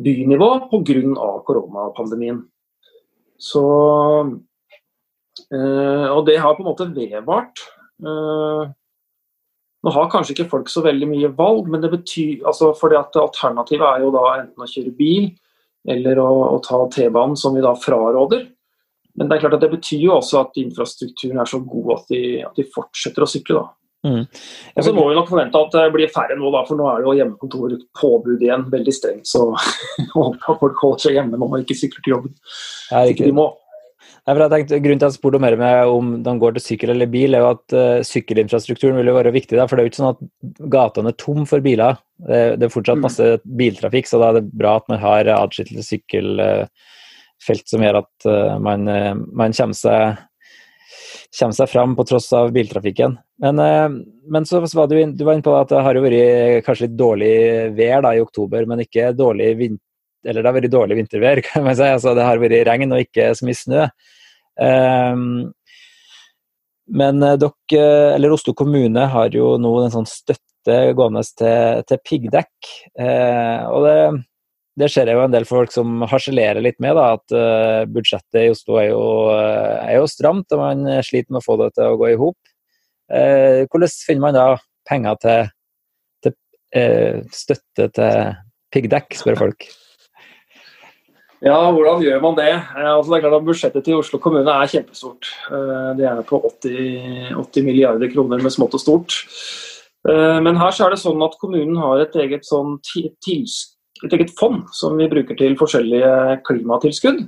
bynivå 0.02 0.50
pga. 0.72 1.30
koronapandemien. 1.46 2.42
Så, 3.38 3.62
eh, 5.52 6.08
og 6.10 6.26
det 6.26 6.40
har 6.40 6.56
på 6.56 6.64
en 6.64 6.70
måte 6.72 6.88
vedvart. 6.90 7.62
Øh, 8.02 8.66
nå 9.86 9.92
har 9.92 10.10
kanskje 10.10 10.34
ikke 10.34 10.50
folk 10.50 10.68
så 10.68 10.82
veldig 10.82 11.08
mye 11.08 11.30
valg, 11.36 11.68
men 11.70 11.80
det 11.80 11.92
betyr, 11.92 12.42
altså 12.48 12.72
fordi 12.74 12.98
at 12.98 13.16
alternativet 13.20 13.86
er 13.86 14.02
jo 14.02 14.10
da 14.10 14.24
enten 14.40 14.64
å 14.64 14.68
kjøre 14.68 14.96
bil 14.96 15.30
eller 15.86 16.18
å, 16.18 16.30
å 16.56 16.58
ta 16.64 16.80
T-banen, 16.90 17.36
som 17.38 17.54
vi 17.54 17.62
da 17.62 17.76
fraråder. 17.78 18.48
Men 19.16 19.28
det 19.28 19.36
er 19.36 19.46
klart 19.46 19.56
at 19.58 19.64
det 19.64 19.72
betyr 19.72 20.04
jo 20.04 20.14
også 20.18 20.42
at 20.44 20.60
infrastrukturen 20.60 21.40
er 21.40 21.48
så 21.48 21.60
god 21.64 21.92
at 21.96 22.14
de, 22.14 22.22
at 22.46 22.58
de 22.58 22.66
fortsetter 22.74 23.24
å 23.24 23.30
sykle. 23.30 23.62
da. 23.62 23.76
Mm. 24.06 24.22
Og 24.76 24.84
så 24.86 24.92
må 24.94 25.08
vi 25.08 25.16
nok 25.16 25.30
forvente 25.30 25.60
at 25.60 25.74
det 25.74 25.84
blir 25.94 26.10
færre 26.12 26.36
nå, 26.38 26.50
da, 26.54 26.62
for 26.68 26.78
nå 26.78 26.86
er 26.90 27.00
det 27.00 27.08
jo 27.08 27.14
hjemmekontorpåbud 27.20 28.42
igjen 28.44 28.66
veldig 28.72 28.94
strengt. 28.94 29.28
Så 29.30 29.48
håper 30.16 30.52
at 30.52 30.60
folk 30.62 30.82
holder 30.82 31.06
seg 31.06 31.16
hjemme 31.18 31.40
nå 31.40 31.48
og 31.48 31.62
ikke 31.62 31.78
sykler 31.78 32.04
til 32.04 32.18
jobben. 32.18 32.36
Ja, 32.92 33.06
ikke 33.08 33.26
de 33.26 33.36
må. 33.36 33.52
Nei, 34.26 34.34
for 34.34 34.42
jeg 34.42 34.50
tenkte, 34.52 34.78
grunnen 34.82 35.00
til 35.00 35.06
at 35.06 35.14
jeg 35.14 35.20
spurte 35.20 35.40
mer 35.42 35.54
med 35.58 35.90
om 35.90 36.08
de 36.26 36.32
går 36.42 36.56
til 36.56 36.64
sykkel 36.64 36.92
eller 36.92 37.10
bil, 37.10 37.34
er 37.34 37.44
jo 37.44 37.50
at 37.54 37.74
uh, 37.78 38.06
sykkelinfrastrukturen 38.06 38.98
vil 38.98 39.10
jo 39.10 39.14
være 39.14 39.32
viktig. 39.34 39.54
Da, 39.58 39.68
for 39.70 39.78
det 39.78 39.84
er 39.84 39.86
jo 39.86 39.92
ikke 39.92 40.00
sånn 40.00 40.14
at 40.14 40.66
gatene 40.74 41.12
er 41.12 41.18
tom 41.22 41.46
for 41.46 41.62
biler. 41.62 41.98
Det, 42.26 42.40
det 42.58 42.66
er 42.66 42.74
fortsatt 42.74 42.98
mm. 42.98 43.06
masse 43.06 43.28
biltrafikk, 43.58 44.10
så 44.10 44.18
da 44.22 44.32
er 44.32 44.40
det 44.40 44.50
bra 44.50 44.76
at 44.80 44.92
man 44.92 45.02
har 45.02 45.32
atskilte 45.38 45.86
sykkel... 45.86 46.42
Uh, 46.42 46.92
felt 47.46 47.68
som 47.70 47.84
gjør 47.84 48.00
at 48.02 48.28
uh, 48.28 48.56
man, 48.62 48.88
uh, 48.90 49.12
man 49.14 49.54
kommer, 49.56 49.76
seg, 49.78 50.20
kommer 51.38 51.56
seg 51.56 51.70
fram 51.72 51.96
på 51.98 52.06
tross 52.08 52.28
av 52.36 52.52
biltrafikken. 52.54 53.16
Men, 53.42 53.62
uh, 53.62 53.88
men 54.32 54.48
så 54.48 54.60
var 54.64 54.90
du, 54.90 54.98
du 55.12 55.24
var 55.24 55.36
inne 55.36 55.46
på 55.46 55.56
at 55.58 55.72
det 55.72 55.82
har 55.86 56.00
vært 56.04 56.66
kanskje 56.66 56.88
litt 56.88 56.98
dårlig 56.98 57.34
vær 57.78 58.06
da, 58.06 58.14
i 58.16 58.24
oktober, 58.24 58.68
men 58.68 58.84
ikke 58.86 59.12
dårlig 59.16 59.52
vinter 59.60 59.84
eller 60.26 60.42
det 60.42 60.50
har 60.50 60.56
vært 60.56 60.72
dårlig 60.72 60.96
vintervær, 60.98 61.42
kan 61.46 61.66
man 61.66 61.76
si. 61.78 61.86
Altså, 61.86 62.14
det 62.16 62.26
har 62.26 62.42
vært 62.42 62.66
regn 62.66 62.94
og 62.94 63.04
ikke 63.04 63.30
så 63.36 63.46
mye 63.46 63.60
snø. 63.60 63.84
Um, 64.56 65.22
men 66.96 67.20
dere, 67.22 67.86
eller 68.14 68.34
Oslo 68.34 68.54
kommune 68.56 69.08
har 69.12 69.34
jo 69.34 69.56
nå 69.60 69.72
en 69.82 69.92
sånn 69.92 70.08
støtte 70.08 70.78
gående 70.98 71.22
til, 71.38 71.84
til 71.86 72.02
piggdekk. 72.06 72.72
Uh, 72.98 73.62
og 73.70 73.86
det, 73.86 73.96
det 74.76 74.90
ser 74.92 75.08
jeg 75.08 75.16
jo 75.16 75.24
en 75.24 75.32
del 75.32 75.46
folk 75.48 75.72
som 75.72 76.04
harselerer 76.04 76.60
litt 76.64 76.76
med, 76.84 76.98
da, 76.98 77.16
at 77.16 77.32
uh, 77.32 77.88
budsjettet 77.88 78.42
i 78.42 78.50
Oslo 78.52 78.76
er 78.80 78.90
jo, 78.90 79.04
er 79.32 79.96
jo, 79.96 80.08
stramt, 80.10 80.52
og 80.52 80.60
man 80.60 81.00
sliter 81.06 81.32
med 81.32 81.40
å 81.40 81.46
få 81.46 81.56
det 81.62 81.70
til 81.78 81.94
å 81.94 81.98
gå 82.00 82.10
i 82.12 82.18
hop. 82.20 82.36
Uh, 83.08 83.64
hvordan 83.70 83.94
finner 84.04 84.24
man 84.26 84.36
da 84.36 84.46
penger 84.88 85.16
til, 85.22 85.48
til 86.26 86.36
uh, 86.76 87.24
støtte 87.32 87.88
til 87.96 88.36
piggdekk, 88.76 89.16
spør 89.22 89.42
folk? 89.46 89.68
Ja, 91.44 91.58
hvordan 91.68 92.00
gjør 92.00 92.22
man 92.24 92.34
det? 92.38 92.48
Altså, 92.80 93.10
det 93.12 93.16
er 93.18 93.22
klart 93.26 93.34
at 93.36 93.44
Budsjettet 93.44 93.84
til 93.84 93.98
Oslo 94.00 94.18
kommune 94.24 94.50
er 94.50 94.70
kjempestort. 94.72 95.28
Det 95.98 96.06
er 96.08 96.22
på 96.26 96.38
80, 96.48 97.34
80 97.36 97.66
milliarder 97.66 98.08
kroner 98.10 98.40
med 98.42 98.54
smått 98.54 98.74
og 98.74 98.80
stort. 98.80 99.18
Men 100.08 100.56
her 100.56 100.72
så 100.72 100.86
er 100.86 100.96
det 100.96 101.02
sånn 101.04 101.20
at 101.22 101.36
kommunen 101.38 101.76
har 101.76 102.00
et 102.02 102.16
eget 102.24 102.48
sånn 102.48 102.78
et 104.04 104.12
eget 104.18 104.32
fond 104.38 104.66
som 104.76 104.96
vi 104.98 105.08
bruker 105.08 105.38
til 105.38 105.56
forskjellige 105.58 106.40
klimatilskudd. 106.46 107.22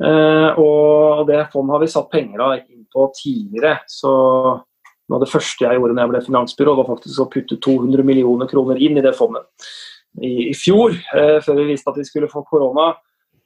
Og 0.00 1.22
det 1.28 1.40
fondet 1.52 1.74
har 1.74 1.82
vi 1.82 1.88
satt 1.92 2.10
penger 2.12 2.42
av 2.44 2.52
inn 2.58 2.84
på 2.92 3.06
tidligere. 3.16 3.80
Så 3.88 4.10
noe 5.10 5.18
av 5.18 5.24
det 5.24 5.30
første 5.32 5.66
jeg 5.66 5.80
gjorde 5.80 5.96
når 5.96 6.04
jeg 6.04 6.12
ble 6.12 6.22
finansbyrå, 6.28 6.74
var 6.78 6.88
faktisk 6.92 7.24
å 7.24 7.30
putte 7.32 7.58
200 7.64 8.06
millioner 8.06 8.50
kroner 8.50 8.80
inn 8.80 9.00
i 9.00 9.04
det 9.04 9.12
fondet 9.18 9.48
i, 10.18 10.50
i 10.50 10.54
fjor, 10.56 10.94
eh, 10.94 11.38
før 11.44 11.58
vi 11.60 11.72
visste 11.72 11.90
at 11.90 11.98
vi 12.00 12.06
skulle 12.06 12.30
få 12.30 12.42
korona. 12.48 12.92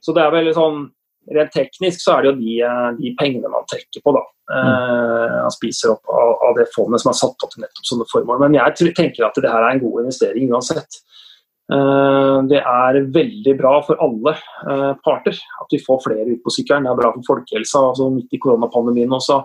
Så 0.04 0.14
det 0.16 0.24
er 0.24 0.36
veldig 0.36 0.58
sånn 0.58 0.84
Rent 1.32 1.54
teknisk 1.56 2.02
så 2.02 2.18
er 2.18 2.20
det 2.20 2.28
jo 2.28 2.36
de, 2.36 2.54
de 2.98 3.10
pengene 3.16 3.48
man 3.48 3.64
trekker 3.64 4.02
på, 4.04 4.12
da. 4.12 4.20
Eh, 4.52 5.36
man 5.46 5.54
spiser 5.54 5.94
opp 5.94 6.10
av, 6.12 6.34
av, 6.50 6.58
det 6.58 6.66
fondet 6.74 7.00
som 7.00 7.14
er 7.14 7.16
satt 7.16 7.46
opp 7.46 7.54
til 7.54 7.62
nettopp 7.62 7.88
sånne 7.88 8.06
formål. 8.10 8.42
Men 8.42 8.58
jeg 8.58 8.92
tenker 8.92 9.24
at 9.24 9.40
det 9.40 9.48
her 9.48 9.64
er 9.64 9.70
en 9.70 9.80
god 9.80 10.02
investering 10.02 10.52
uansett. 10.52 10.98
Eh, 11.72 12.38
det 12.50 12.60
er 12.60 12.98
veldig 13.08 13.54
bra 13.56 13.78
for 13.86 14.00
alle 14.04 14.34
eh, 14.36 14.90
parter 15.04 15.38
at 15.62 15.70
vi 15.72 15.80
får 15.80 16.02
flere 16.04 16.26
ut 16.28 16.42
på 16.44 16.52
sykkelen. 16.52 16.84
Det 16.84 16.92
er 16.92 16.98
bra 16.98 17.12
for 17.14 17.28
folkehelsa. 17.30 17.86
altså 17.90 18.10
Midt 18.12 18.36
i 18.36 18.40
koronapandemien 18.42 19.12
også 19.16 19.40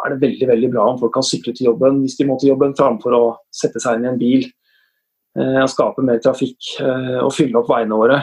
er 0.00 0.14
det 0.14 0.22
veldig 0.22 0.48
veldig 0.48 0.70
bra 0.72 0.86
om 0.88 1.00
folk 1.00 1.12
kan 1.12 1.26
sykle 1.26 1.52
til 1.52 1.68
jobben 1.68 1.98
hvis 2.00 2.16
de 2.16 2.24
må 2.24 2.38
til 2.40 2.52
jobben, 2.52 2.76
framfor 2.78 3.16
å 3.16 3.24
sette 3.52 3.82
seg 3.82 3.98
inn 3.98 4.06
i 4.06 4.10
en 4.12 4.20
bil 4.20 4.46
eh, 4.46 5.58
og 5.60 5.72
skape 5.72 6.04
mer 6.06 6.22
trafikk 6.24 6.76
og 6.80 7.32
fylle 7.36 7.60
opp 7.60 7.68
veiene 7.68 7.98
våre 7.98 8.20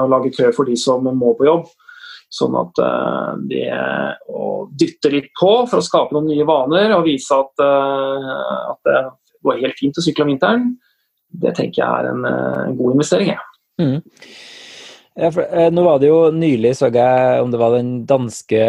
og 0.00 0.08
lage 0.10 0.32
kø 0.34 0.48
for 0.56 0.66
de 0.66 0.74
som 0.80 1.06
må 1.06 1.36
på 1.38 1.46
jobb. 1.46 1.68
Sånn 2.32 2.56
at 2.58 2.80
det 3.46 3.68
å 4.26 4.66
dytte 4.74 5.12
litt 5.12 5.28
på 5.38 5.52
for 5.70 5.78
å 5.78 5.84
skape 5.84 6.16
noen 6.16 6.26
nye 6.32 6.48
vaner 6.48 6.96
og 6.96 7.06
vise 7.06 7.36
at, 7.36 7.62
at 7.62 8.88
det 8.88 9.04
går 9.46 9.62
helt 9.62 9.78
fint 9.78 10.00
å 10.00 10.02
sykle 10.02 10.26
om 10.26 10.32
vinteren, 10.32 10.66
det 11.42 11.56
tenker 11.58 11.82
jeg 11.82 11.88
er 11.88 12.10
en, 12.12 12.26
en 12.26 12.76
god 12.78 12.96
investering. 12.96 13.34
Ja. 13.34 13.42
Mm. 13.80 14.00
Ja, 15.16 15.30
for, 15.32 15.46
eh, 15.48 15.70
nå 15.72 15.82
var 15.84 16.00
det 16.00 16.10
jo 16.10 16.18
nylig, 16.28 16.74
så 16.76 16.90
jeg 16.92 17.40
om 17.40 17.52
det 17.52 17.60
var 17.60 17.72
den 17.72 17.92
danske 18.08 18.64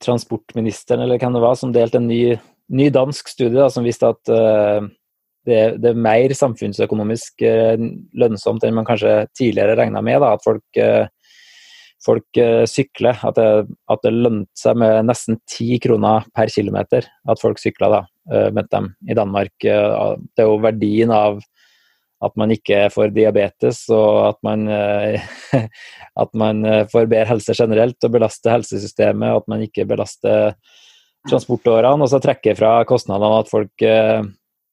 transportministeren 0.00 1.02
eller 1.04 1.20
hvem 1.20 1.34
det 1.36 1.42
var, 1.42 1.58
som 1.60 1.74
delte 1.74 2.00
en 2.00 2.08
ny, 2.08 2.38
ny 2.72 2.86
dansk 2.94 3.28
studie 3.28 3.58
da, 3.58 3.68
som 3.72 3.84
viste 3.84 4.08
at 4.08 4.32
eh, 4.32 4.86
det, 5.46 5.58
det, 5.82 5.90
er 5.90 6.06
mer 6.06 6.32
samfunnsøkonomisk 6.32 7.44
eh, 7.44 7.76
lønnsomt 8.16 8.64
enn 8.64 8.78
man 8.78 8.88
kanskje 8.88 9.26
tidligere 9.36 9.76
regna 9.76 10.00
med. 10.00 10.24
Da, 10.24 10.32
at 10.34 10.42
folk, 10.42 10.64
uh, 10.80 11.04
folk 12.02 12.40
sykler. 12.66 13.20
At 13.28 13.36
det, 13.36 13.76
at 13.92 14.02
det 14.02 14.14
lønte 14.16 14.58
seg 14.58 14.80
med 14.80 15.06
nesten 15.06 15.38
ti 15.46 15.76
kroner 15.82 16.26
per 16.34 16.50
kilometer 16.50 17.06
at 17.06 17.42
folk 17.42 17.60
sykla, 17.62 17.92
da, 17.92 18.02
mente 18.56 18.80
de, 18.80 18.90
i 19.12 19.14
Danmark. 19.14 19.54
det 19.60 20.42
er 20.42 20.48
jo 20.48 20.58
verdien 20.64 21.12
av 21.14 21.38
at 22.24 22.32
man 22.40 22.52
ikke 22.54 22.86
får 22.92 23.12
diabetes, 23.14 23.82
og 23.92 24.22
at 24.30 24.38
man, 24.46 24.64
eh, 24.72 25.22
at 26.22 26.32
man 26.38 26.64
eh, 26.64 26.84
får 26.88 27.08
bedre 27.10 27.28
helse 27.34 27.56
generelt 27.56 28.08
og 28.08 28.14
belaster 28.14 28.54
helsesystemet, 28.54 29.32
og 29.34 29.44
at 29.44 29.50
man 29.52 29.64
ikke 29.66 29.86
belaster 29.88 30.54
transportårene, 31.28 32.06
og 32.06 32.12
så 32.12 32.20
trekker 32.22 32.56
fra 32.56 32.78
kostnadene 32.88 33.42
at 33.42 33.50
folk 33.50 33.84
eh, 33.84 34.22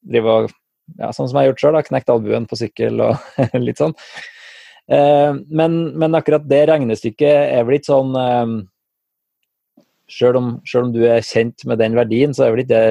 driver 0.08 0.46
og 0.46 0.54
ja, 1.00 1.10
sånn 1.16 1.30
som 1.30 1.40
jeg 1.40 1.48
har 1.48 1.52
gjort 1.52 1.64
sjøl, 1.64 1.82
knekt 1.88 2.12
albuen 2.12 2.46
på 2.48 2.60
sykkel 2.60 3.04
og 3.06 3.40
litt 3.66 3.80
sånn. 3.80 3.96
Men, 4.84 5.76
men, 5.96 6.16
akkurat 6.20 6.44
det 6.44 6.66
regnestykket 6.68 7.54
er 7.56 7.64
vel 7.64 7.78
ikke 7.78 7.88
sånn 7.88 8.66
selv 10.14 10.40
om, 10.40 10.50
om, 10.62 10.92
du 10.94 11.02
er 11.10 11.26
kjent 11.26 11.66
med 11.70 11.82
den 11.82 11.98
verdien, 11.98 12.34
så 12.36 12.50
ikke 12.52 12.70
det 12.70 12.84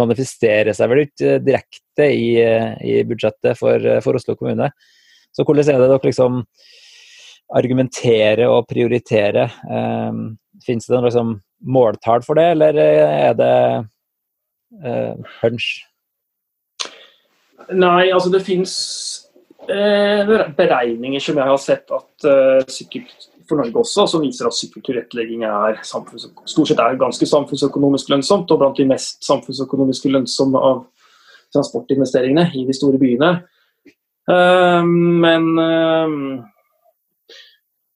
manifesterer 0.00 0.72
seg 0.76 0.90
vel 0.92 1.04
ikke 1.04 1.38
direkte 1.44 2.08
i, 2.08 2.30
i 2.40 3.00
budsjettet 3.08 3.58
for, 3.58 3.84
for, 4.04 4.18
Oslo 4.18 4.36
kommune. 4.38 4.70
Så 5.30 5.44
hvordan 5.46 5.68
er 5.68 5.82
det 5.82 5.90
dere 5.92 6.10
liksom 6.10 6.42
argumenterer 7.56 8.46
og 8.48 8.68
prioriterer? 8.70 9.52
Eh, 9.70 10.22
Fins 10.60 10.86
det 10.86 10.96
noe 10.96 11.06
liksom 11.06 11.38
måltall 11.72 12.24
for 12.24 12.36
det, 12.36 12.50
eller 12.54 12.76
er 12.80 13.36
det 13.38 13.54
eh, 14.84 15.30
hunch? 15.40 15.70
Nei, 17.70 18.10
altså 18.10 18.32
det 18.32 18.42
fins 18.44 18.74
eh, 19.70 20.30
beregninger 20.56 21.22
som 21.22 21.38
jeg 21.38 21.52
har 21.52 21.60
sett 21.62 21.92
at 21.94 22.28
eh, 22.28 22.64
sikkert 22.72 23.29
for 23.50 23.60
Norge 23.60 23.82
også, 23.82 24.06
som 24.08 24.22
viser 24.24 24.48
at 24.48 24.56
sykkeltilrettelegging 24.56 25.44
stort 25.84 26.70
sett 26.70 26.80
er 26.82 27.00
ganske 27.00 27.28
samfunnsøkonomisk 27.28 28.12
lønnsomt, 28.12 28.50
og 28.50 28.62
blant 28.62 28.78
de 28.78 28.88
mest 28.88 29.20
samfunnsøkonomisk 29.26 30.08
lønnsomme 30.10 30.62
av 30.70 30.84
transportinvesteringene 31.54 32.46
i 32.54 32.64
de 32.68 32.76
store 32.76 33.00
byene. 33.02 33.32
Ehm, 34.30 34.94
men, 35.24 35.48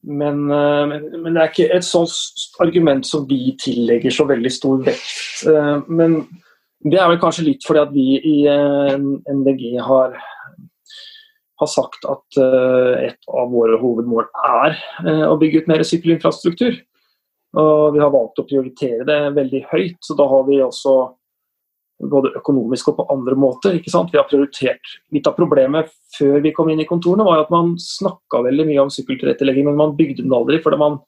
men, 0.02 0.40
eh, 0.50 0.86
men, 0.90 1.04
men 1.22 1.30
det 1.30 1.42
er 1.42 1.52
ikke 1.52 1.70
et 1.76 1.86
sånt 1.86 2.58
argument 2.64 3.06
som 3.06 3.28
vi 3.30 3.54
tillegger 3.62 4.14
så 4.14 4.26
veldig 4.28 4.52
stor 4.52 4.82
vekt. 4.86 5.46
Men 5.88 6.24
det 6.84 6.98
er 7.00 7.08
vel 7.08 7.20
kanskje 7.22 7.46
litt 7.46 7.64
fordi 7.64 7.80
at 7.80 7.92
vi 7.94 8.08
i 8.18 8.38
eh, 8.50 8.96
MDG 9.32 9.62
har 9.86 10.18
har 11.64 11.72
sagt 11.72 12.06
at 12.08 12.38
eh, 12.40 13.10
et 13.10 13.30
av 13.32 13.50
våre 13.52 13.78
hovedmål 13.80 14.28
er 14.48 14.76
eh, 15.04 15.24
å 15.28 15.38
bygge 15.40 15.64
ut 15.64 15.70
mer 15.72 15.84
sykkelinfrastruktur. 15.86 16.78
Og 17.60 17.94
vi 17.94 18.02
har 18.02 18.12
valgt 18.14 18.40
å 18.42 18.46
prioritere 18.48 19.06
det 19.06 19.18
veldig 19.36 19.60
høyt, 19.70 20.00
så 20.02 20.16
da 20.18 20.26
har 20.30 20.42
vi 20.48 20.58
også 20.64 20.94
både 22.10 22.32
økonomisk 22.38 22.90
og 22.90 22.98
på 22.98 23.06
andre 23.14 23.36
måter. 23.38 23.76
ikke 23.78 23.92
sant? 23.92 24.10
Vi 24.12 24.18
har 24.18 24.26
prioritert 24.28 24.94
Litt 25.14 25.28
av 25.30 25.36
problemet 25.36 25.92
før 26.16 26.40
vi 26.42 26.52
kom 26.54 26.70
inn 26.70 26.82
i 26.82 26.88
kontorene, 26.88 27.26
var 27.26 27.44
at 27.44 27.52
man 27.54 27.74
snakka 27.80 28.42
veldig 28.48 28.66
mye 28.68 28.82
om 28.82 28.92
sykkeltilrettelegging, 28.92 29.68
men 29.68 29.78
man 29.78 29.96
bygde 29.98 30.22
den 30.22 30.34
aldri. 30.34 30.60
fordi 30.62 30.80
man 30.80 30.98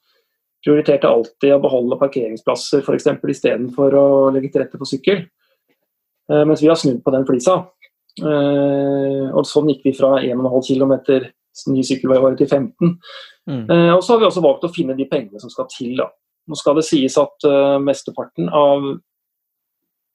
prioriterte 0.65 1.07
alltid 1.07 1.53
å 1.53 1.61
beholde 1.63 1.99
parkeringsplasser 1.99 2.81
f.eks. 2.81 3.07
istedenfor 3.07 3.93
å 3.95 4.07
legge 4.35 4.51
til 4.51 4.63
rette 4.63 4.79
for 4.79 4.89
sykkel. 4.89 5.27
Eh, 6.31 6.43
mens 6.43 6.63
vi 6.63 6.67
har 6.71 6.79
snudd 6.79 7.03
på 7.03 7.13
den 7.13 7.27
flisa. 7.27 7.59
Uh, 8.21 9.29
og 9.35 9.45
Sånn 9.45 9.69
gikk 9.71 9.83
vi 9.85 9.93
fra 9.97 10.17
1,5 10.23 10.71
km 10.71 10.93
ny 11.73 11.83
sykkelvei 11.85 12.19
året 12.21 12.39
til 12.41 12.49
15. 12.49 12.95
Mm. 13.49 13.63
Uh, 13.69 13.91
og 13.95 14.03
Så 14.03 14.13
har 14.13 14.21
vi 14.21 14.29
også 14.29 14.43
valgt 14.45 14.65
å 14.67 14.73
finne 14.73 14.97
de 14.97 15.07
pengene 15.09 15.41
som 15.41 15.53
skal 15.53 15.69
til. 15.73 15.95
da. 15.99 16.09
Nå 16.47 16.57
skal 16.57 16.77
det 16.77 16.87
sies 16.87 17.17
at 17.19 17.47
uh, 17.47 17.77
mesteparten 17.83 18.49
av 18.49 18.91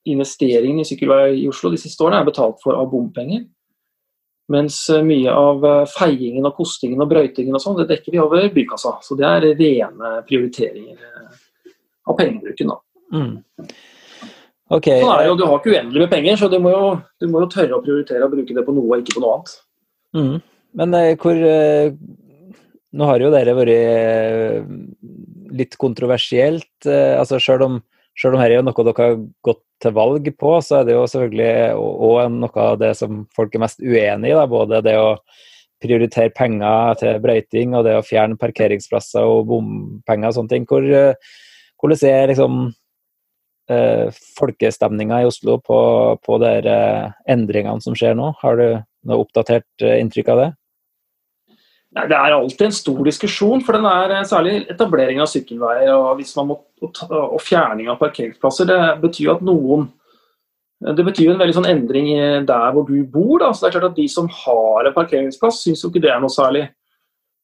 investeringene 0.09 0.83
i 0.83 0.89
sykkelvei 0.89 1.27
i 1.43 1.49
Oslo 1.51 1.71
de 1.71 1.79
siste 1.79 2.03
årene 2.03 2.23
er 2.23 2.31
betalt 2.31 2.63
for 2.63 2.79
av 2.79 2.89
bompenger. 2.91 3.45
Mens 4.51 4.83
mye 5.07 5.31
av 5.31 5.63
feiingen 5.89 6.45
og 6.49 6.57
kostingen 6.57 7.01
og 7.01 7.09
brøytingen 7.13 7.55
og 7.55 7.63
sånn, 7.63 7.77
det 7.79 7.87
dekker 7.93 8.13
vi 8.13 8.21
over 8.21 8.49
bykassa. 8.53 8.97
Så 9.07 9.15
det 9.17 9.25
er 9.29 9.47
rene 9.55 10.11
prioriteringer 10.27 10.99
av 12.11 12.19
pengebruken. 12.19 12.73
da. 12.75 12.81
Mm. 13.15 13.71
Okay. 14.73 15.03
Sånn 15.03 15.27
jo, 15.27 15.37
du 15.37 15.45
har 15.45 15.61
ikke 15.61 15.75
uendelig 15.75 16.07
med 16.07 16.13
penger, 16.13 16.39
så 16.41 16.49
du 16.49 16.59
må, 16.63 16.73
jo, 16.73 16.89
du 17.21 17.29
må, 17.29 17.43
jo, 17.45 17.51
tørre 17.53 17.77
å 17.77 17.85
prioritere 17.85 18.25
å 18.25 18.33
bruke 18.33 18.57
det 18.57 18.65
på 18.65 18.75
noe 18.75 18.89
og 18.89 19.03
ikke 19.03 19.19
på 19.19 19.25
noe 19.25 19.37
annet. 19.37 19.55
Mm. 20.17 20.35
Men 20.81 20.99
eh, 20.99 21.13
hvor 21.21 21.47
eh, 21.49 21.95
Nå 22.93 23.07
har 23.09 23.23
jo 23.25 23.31
dere 23.33 23.55
vært 23.57 23.73
eh, 23.73 24.65
litt 25.57 25.79
kontroversielt. 25.81 26.75
Eh, 26.85 27.15
altså 27.17 27.39
Selv 27.41 27.65
om, 27.65 27.79
selv 28.21 28.37
om 28.37 28.43
her 28.43 28.53
er 28.53 28.65
noe 28.65 28.85
dere 28.85 29.07
har 29.07 29.17
gått 29.45 29.63
til 29.83 29.95
valg 29.97 30.29
på, 30.39 30.51
så 30.63 30.81
er 30.81 30.89
det 30.89 30.97
jo 30.97 31.07
selvfølgelig 31.09 31.49
òg 32.09 32.37
noe 32.37 32.67
av 32.67 32.77
det 32.81 32.93
som 32.99 33.25
folk 33.35 33.57
er 33.57 33.65
mest 33.65 33.81
uenig 33.81 34.31
i. 34.31 34.37
Da. 34.37 34.45
Både 34.51 34.83
det 34.85 34.99
å 35.01 35.17
prioritere 35.83 36.33
penger 36.37 37.01
til 37.01 37.19
brøyting 37.23 37.75
og 37.77 37.87
det 37.89 37.97
å 37.99 38.05
fjerne 38.07 38.39
parkeringsplasser 38.41 39.27
og 39.27 39.49
bompenger 39.51 40.31
og 40.31 40.37
sånne 40.39 40.55
ting. 40.55 40.69
Hvor, 40.69 40.85
eh, 40.85 41.33
hvordan 41.83 42.05
er 42.13 42.31
liksom 42.33 42.61
eh, 42.69 42.77
folkestemninga 44.39 45.23
i 45.23 45.29
Oslo 45.29 45.59
på, 45.63 45.79
på 46.25 46.39
de 46.43 46.51
eh, 46.69 47.13
endringene 47.31 47.83
som 47.85 47.95
skjer 47.97 48.17
nå? 48.19 48.33
Har 48.43 48.59
du 48.59 48.67
noe 49.09 49.23
oppdatert 49.23 49.85
eh, 49.85 50.01
inntrykk 50.03 50.33
av 50.35 50.43
det? 50.43 50.51
Nei, 51.93 52.07
Det 52.09 52.19
er 52.19 52.35
alltid 52.35 52.67
en 52.67 52.77
stor 52.77 53.01
diskusjon, 53.07 53.65
for 53.65 53.79
den 53.79 53.89
er 53.89 54.17
eh, 54.19 54.29
særlig 54.29 54.55
etablering 54.73 55.23
av 55.23 55.31
sykkelveier 55.31 55.95
og, 55.95 56.23
må, 56.49 56.59
og 56.83 57.41
fjerning 57.43 57.91
av 57.93 58.01
parkeringsplasser. 58.03 58.71
Det 58.71 58.81
betyr 59.05 59.37
at 59.37 59.45
noen 59.47 59.91
det 60.83 61.05
betyr 61.07 61.29
en 61.31 61.39
veldig 61.39 61.55
sånn 61.55 61.69
endring 61.71 62.09
der 62.43 62.73
hvor 62.75 62.83
du 62.89 63.05
bor. 63.07 63.37
Da. 63.39 63.53
Så 63.55 63.63
det 63.63 63.69
er 63.69 63.75
klart 63.77 63.93
at 63.93 63.99
De 64.01 64.07
som 64.11 64.27
har 64.27 64.89
en 64.89 64.97
parkeringsplass, 64.97 65.61
syns 65.63 65.85
jo 65.85 65.93
ikke 65.93 66.03
det 66.03 66.11
er 66.11 66.19
noe 66.19 66.33
særlig. 66.35 66.65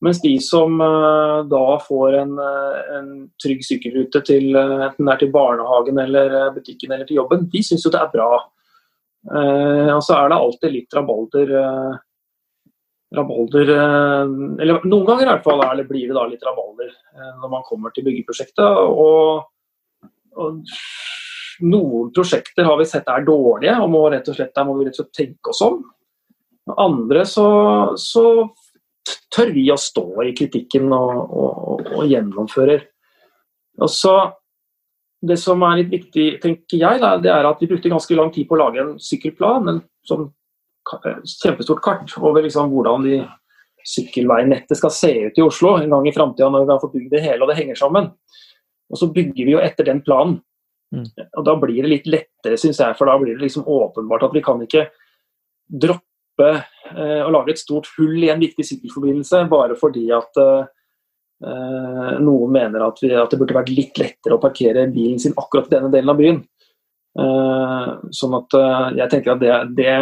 Mens 0.04 0.20
de 0.22 0.30
som 0.42 0.76
uh, 0.78 1.42
da 1.50 1.64
får 1.82 2.16
en, 2.20 2.36
uh, 2.38 2.98
en 2.98 3.08
trygg 3.42 3.64
sykkelrute 3.66 4.22
til 4.28 4.52
uh, 4.54 4.84
enten 4.86 5.08
det 5.08 5.14
er 5.14 5.22
til 5.24 5.32
barnehagen 5.34 5.98
eller 6.04 6.36
butikken 6.54 6.94
eller 6.94 7.08
til 7.08 7.18
jobben, 7.18 7.48
de 7.50 7.62
syns 7.66 7.86
jo 7.86 7.92
det 7.94 8.02
er 8.04 8.12
bra. 8.12 8.30
og 9.28 10.02
så 10.06 10.14
er 10.14 10.28
det 10.30 10.36
alltid 10.38 10.72
litt 10.72 10.94
rabalder 10.94 11.50
rabalder 13.16 13.72
Eller 14.62 14.86
noen 14.86 15.04
ganger 15.08 15.24
i 15.24 15.28
hvert 15.32 15.44
fall 15.44 15.64
er 15.64 15.74
det, 15.80 15.88
blir 15.88 16.06
det 16.06 16.14
da 16.16 16.22
litt 16.30 16.46
rabalder 16.46 16.92
når 17.42 17.50
man 17.50 17.66
kommer 17.66 17.90
til 17.92 18.06
byggeprosjektet. 18.06 18.62
Og, 18.62 19.42
og, 20.38 20.62
noen 21.66 22.12
prosjekter 22.14 22.68
har 22.68 22.78
vi 22.78 22.86
sett 22.86 23.10
er 23.10 23.26
dårlige, 23.26 23.74
og 23.82 23.90
må 23.90 24.04
rett 24.12 24.30
og 24.30 24.38
slett, 24.38 24.54
der 24.54 24.68
må 24.68 24.78
vi 24.78 24.86
rett 24.86 24.94
og 24.94 25.02
slett 25.02 25.18
tenke 25.18 25.50
oss 25.50 25.64
om. 25.66 25.80
Andre 26.78 27.24
så, 27.26 27.48
så 27.98 28.24
tør 29.34 29.52
vi 29.54 29.66
å 29.72 29.78
stå 29.80 30.06
i 30.26 30.34
kritikken 30.36 30.92
og, 30.94 31.18
og, 31.28 31.88
og 31.98 32.10
gjennomfører. 32.10 32.84
Og 33.78 33.90
så, 33.92 34.14
Det 35.18 35.34
som 35.40 35.62
er 35.66 35.80
litt 35.80 35.90
viktig, 35.90 36.26
tenker 36.42 36.78
jeg, 36.78 37.00
da, 37.02 37.16
det 37.18 37.30
er 37.34 37.46
at 37.48 37.58
vi 37.62 37.66
brukte 37.66 37.90
ganske 37.90 38.14
lang 38.14 38.30
tid 38.34 38.46
på 38.46 38.54
å 38.54 38.60
lage 38.60 38.82
en 38.82 38.92
sykkelplan. 39.02 39.70
En 39.72 39.80
sånn 40.06 40.28
kjempestort 41.42 41.82
kart 41.82 42.14
over 42.22 42.44
liksom 42.44 42.70
hvordan 42.72 43.06
de 43.06 43.18
sykkelveinettet 43.88 44.78
skal 44.78 44.92
se 44.94 45.10
ut 45.26 45.38
i 45.38 45.44
Oslo 45.44 45.76
en 45.78 45.90
gang 45.90 46.06
i 46.08 46.14
framtida 46.14 46.48
når 46.52 46.66
vi 46.66 46.72
har 46.74 46.82
fått 46.82 46.94
bygd 46.94 47.14
det 47.14 47.24
hele 47.24 47.44
og 47.44 47.50
det 47.50 47.58
henger 47.58 47.78
sammen. 47.78 48.10
Og 48.88 49.00
så 49.00 49.08
bygger 49.12 49.44
vi 49.48 49.54
jo 49.54 49.62
etter 49.62 49.88
den 49.88 50.02
planen. 50.04 50.38
Mm. 50.94 51.04
Og 51.36 51.44
Da 51.44 51.54
blir 51.60 51.82
det 51.82 51.92
litt 51.92 52.06
lettere, 52.08 52.56
syns 52.60 52.80
jeg, 52.80 52.96
for 52.96 53.10
da 53.10 53.18
blir 53.20 53.36
det 53.36 53.44
liksom 53.44 53.66
åpenbart 53.68 54.28
at 54.28 54.36
vi 54.36 54.44
kan 54.44 54.62
ikke 54.64 54.86
droppe 55.68 56.07
stoppe 56.38 56.64
eh, 56.96 57.22
og 57.24 57.32
lage 57.34 57.54
et 57.54 57.60
stort 57.60 57.88
hull 57.98 58.22
i 58.22 58.30
en 58.30 58.40
viktig 58.40 58.64
sykkelforbindelse 58.64 59.46
bare 59.50 59.76
fordi 59.78 60.10
at 60.14 60.38
eh, 60.38 62.14
noen 62.22 62.52
mener 62.52 62.86
at, 62.86 63.02
vi, 63.02 63.12
at, 63.14 63.30
det 63.30 63.38
burde 63.38 63.56
vært 63.56 63.74
litt 63.74 63.98
lettere 63.98 64.36
å 64.36 64.42
parkere 64.42 64.88
bilen 64.90 65.18
sin 65.18 65.36
akkurat 65.36 65.68
i 65.68 65.76
denne 65.76 65.90
delen 65.92 66.10
av 66.10 66.18
byen. 66.18 66.40
Eh, 67.18 67.90
sånn 68.14 68.38
at 68.38 68.58
jeg 68.98 69.10
tenker 69.10 69.34
at 69.34 69.42
det, 69.42 69.54
det, 69.78 69.94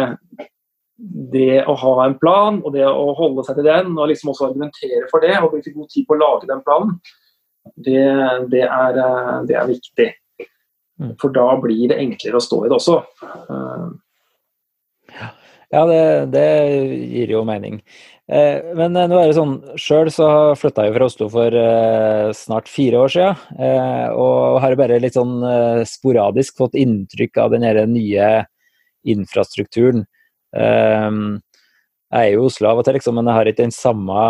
det, 1.33 1.63
å 1.65 1.75
ha 1.77 1.93
en 2.05 2.17
plan 2.17 2.61
og 2.63 2.73
det 2.73 2.85
å 2.85 3.13
holde 3.17 3.45
seg 3.45 3.59
til 3.59 3.69
den, 3.69 3.93
og 3.97 4.09
liksom 4.11 4.33
også 4.33 4.49
argumentere 4.49 5.05
for 5.11 5.25
det 5.25 5.37
og 5.39 5.51
bruke 5.53 5.73
god 5.73 5.93
tid 5.93 6.07
på 6.07 6.17
å 6.17 6.21
lage 6.21 6.49
den 6.49 6.63
planen, 6.65 6.97
det, 7.75 8.01
det, 8.53 8.63
er, 8.63 9.01
det 9.45 9.57
er 9.59 9.69
viktig. 9.69 10.11
Mm. 10.97 11.13
For 11.21 11.29
da 11.29 11.51
blir 11.61 11.91
det 11.91 11.99
enklere 12.01 12.39
å 12.39 12.41
stå 12.41 12.63
i 12.63 12.69
det 12.71 12.77
også. 12.79 13.01
Ja, 15.73 15.81
det, 15.83 16.01
det 16.31 16.45
gir 17.11 17.33
jo 17.33 17.41
mening. 17.47 17.81
Eh, 18.31 18.63
men 18.75 18.95
eh, 18.95 19.07
nå 19.11 19.17
er 19.19 19.29
det 19.29 19.35
sånn, 19.35 19.55
sjøl 19.79 20.07
så 20.11 20.27
flytta 20.59 20.85
jeg 20.87 20.95
fra 20.95 21.07
Oslo 21.09 21.27
for 21.31 21.57
eh, 21.59 22.29
snart 22.35 22.71
fire 22.71 23.01
år 23.03 23.11
siden. 23.11 23.41
Eh, 23.59 24.05
og 24.15 24.61
har 24.63 24.77
bare 24.79 24.99
litt 25.03 25.17
sånn 25.19 25.41
eh, 25.43 25.81
sporadisk 25.87 26.59
fått 26.59 26.77
inntrykk 26.79 27.41
av 27.43 27.55
den 27.55 27.67
nye 27.91 28.29
infrastrukturen. 29.07 30.05
Jeg 30.57 32.23
er 32.23 32.29
jo 32.31 32.45
i 32.45 32.47
Oslo 32.47 32.69
av 32.71 32.79
og 32.79 32.87
til, 32.87 32.95
liksom, 32.97 33.19
men 33.19 33.27
jeg 33.27 33.35
har 33.37 33.49
ikke 33.51 33.65
den 33.65 33.75
samme 33.75 34.21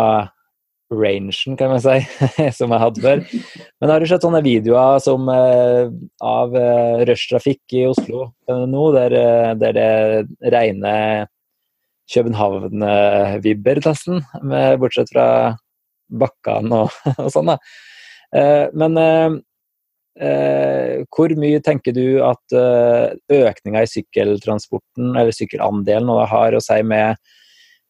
rangen, 0.90 1.56
kan 1.56 1.72
man 1.72 1.80
si, 1.82 1.98
som 2.58 2.72
jeg 2.72 2.82
hadde 2.82 3.02
før. 3.04 3.24
Men 3.80 3.92
har 3.92 4.00
du 4.00 4.08
sett 4.08 4.24
sånne 4.24 4.42
videoer 4.44 5.00
som, 5.04 5.28
uh, 5.28 5.88
av 6.24 6.54
uh, 6.56 7.04
rushtrafikk 7.08 7.76
i 7.76 7.86
Oslo 7.90 8.30
uh, 8.50 8.64
nå, 8.68 8.84
der, 8.96 9.16
der, 9.60 9.76
det 9.76 10.52
regner 10.54 11.26
København-vibber, 12.08 13.82
nesten, 13.84 14.22
bortsett 14.80 15.10
fra 15.12 15.26
bakkene 16.08 16.86
og, 16.86 17.02
og 17.20 17.28
sånn. 17.34 17.52
da. 17.52 17.58
men 18.72 18.96
hvor 21.12 21.34
mye 21.36 21.60
tenker 21.60 21.92
du 21.92 22.22
at 22.24 22.56
økninga 23.28 23.82
i 23.84 23.90
sykkeltransporten, 23.92 25.12
eller 25.12 25.36
sykkelandelen, 25.36 26.08
har 26.32 26.56
å 26.56 26.62
si 26.64 26.80
med 26.80 27.20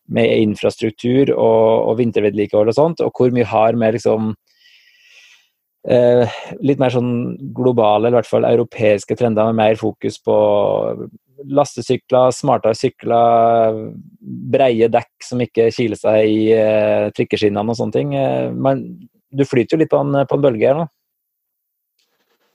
med 0.08 0.32
infrastruktur 0.42 1.32
og, 1.34 1.88
og 1.90 1.98
vintervedlikehold 2.00 2.72
og 2.72 2.76
sånt, 2.76 3.02
og 3.04 3.12
hvor 3.16 3.32
mye 3.34 3.48
har 3.48 3.76
med 3.78 3.96
liksom 3.98 4.32
eh, 5.88 6.38
litt 6.64 6.80
mer 6.80 6.94
sånn 6.94 7.12
globale, 7.56 8.06
eller 8.06 8.16
i 8.16 8.20
hvert 8.20 8.30
fall 8.30 8.48
europeiske 8.48 9.18
trender 9.18 9.50
med 9.50 9.60
mer 9.60 9.80
fokus 9.80 10.18
på 10.24 10.36
lastesykler, 11.48 12.32
smartere 12.34 12.74
sykler, 12.74 13.82
breie 14.52 14.88
dekk 14.90 15.12
som 15.22 15.42
ikke 15.44 15.68
kiler 15.74 16.00
seg 16.00 16.24
i 16.26 16.44
eh, 16.56 17.08
trikkeskinnene 17.14 17.74
og 17.74 17.78
sånne 17.78 17.98
ting. 17.98 18.14
Eh, 18.18 18.48
men 18.54 18.86
du 19.28 19.44
flyter 19.46 19.76
jo 19.76 19.84
litt 19.84 19.92
på 19.92 20.00
en, 20.02 20.24
på 20.24 20.38
en 20.38 20.46
bølge 20.48 20.70
her 20.70 20.80
nå? 20.80 20.88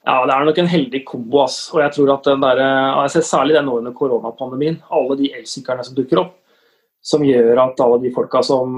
Ja, 0.04 0.18
det 0.28 0.34
er 0.36 0.44
nok 0.44 0.58
en 0.60 0.68
heldig 0.68 1.00
kombo. 1.08 1.46
Ass. 1.46 1.70
Og 1.72 1.80
jeg 1.80 1.94
tror 1.96 2.10
at 2.18 2.26
den 2.28 2.42
der, 2.44 2.60
jeg 2.60 3.12
ser 3.14 3.24
særlig 3.24 3.54
den 3.56 3.70
nå 3.70 3.78
under 3.80 3.94
koronapandemien. 3.96 4.82
Alle 4.92 5.16
de 5.22 5.30
elsyklene 5.38 5.86
som 5.88 5.96
dukker 5.96 6.20
opp 6.20 6.34
som 7.04 7.24
gjør 7.26 7.60
at 7.66 7.84
alle 7.84 8.00
de 8.04 8.12
folka 8.16 8.42
som 8.46 8.74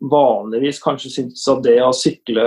vanligvis 0.00 0.80
kanskje 0.82 1.12
syns 1.12 1.46
at 1.52 1.62
det 1.64 1.78
å 1.84 1.92
sykle 1.96 2.46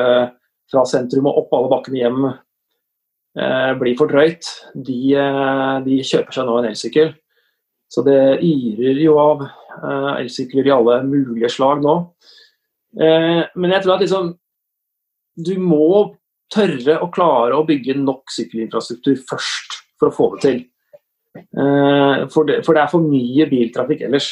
fra 0.70 0.86
sentrum 0.86 1.30
og 1.30 1.44
opp 1.44 1.56
alle 1.58 1.72
bakkene 1.72 2.02
hjem 2.02 2.28
eh, 2.30 3.72
blir 3.80 3.98
for 3.98 4.12
drøyt, 4.12 4.50
de, 4.74 5.00
eh, 5.18 5.76
de, 5.86 6.02
kjøper 6.06 6.36
seg 6.36 6.46
nå 6.46 6.60
en 6.60 6.70
elsykkel. 6.70 7.14
Så 7.90 8.04
det 8.06 8.20
yrer 8.46 9.02
jo 9.02 9.16
av 9.22 9.46
eh, 9.48 10.12
elsykler 10.20 10.70
i 10.70 10.76
alle 10.76 11.00
mulige 11.08 11.50
slag 11.54 11.82
nå. 11.86 11.96
Eh, 13.02 13.42
men 13.56 13.76
jeg 13.76 13.86
tror 13.86 13.98
at 13.98 14.06
liksom 14.06 14.34
du 15.40 15.56
må 15.62 16.18
tørre 16.54 16.98
å 17.02 17.10
klare 17.14 17.58
å 17.58 17.66
bygge 17.68 17.96
nok 18.02 18.34
sykkelinfrastruktur 18.34 19.18
først 19.30 19.80
for 20.00 20.10
å 20.10 20.16
få 20.16 20.30
det 20.36 20.42
til. 20.46 20.62
Eh, 21.38 22.28
for 22.34 22.50
det, 22.50 22.62
for 22.66 22.76
det 22.76 22.84
er 22.84 22.92
for 22.92 23.06
mye 23.06 23.50
biltrafikk 23.50 24.06
ellers. 24.08 24.32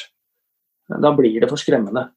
Da 0.87 1.11
blir 1.15 1.41
det 1.41 1.49
for 1.51 1.59
skremmende. 1.59 2.07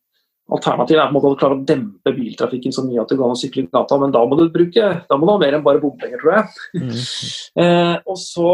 Alternativet 0.50 0.98
er 0.98 1.06
på 1.06 1.12
en 1.12 1.16
måte 1.16 1.30
å 1.30 1.38
klare 1.38 1.56
å 1.58 1.64
dempe 1.66 2.12
biltrafikken 2.14 2.74
så 2.74 2.82
mye 2.82 3.02
at 3.02 3.10
det 3.10 3.18
går 3.20 3.28
an 3.28 3.36
å 3.36 3.38
sykle 3.38 3.64
i 3.64 3.70
gata, 3.70 3.98
men 4.02 4.14
da 4.14 4.22
må 4.26 4.38
du 4.38 4.48
bruke 4.50 4.88
da 5.06 5.18
må 5.18 5.26
du 5.26 5.32
ha 5.32 5.40
mer 5.42 5.56
enn 5.56 5.66
bare 5.66 5.82
bompenger, 5.82 6.22
tror 6.22 6.36
jeg. 6.36 6.80
Mm. 6.80 6.96
eh, 7.64 7.96
og 8.02 8.18
så 8.18 8.50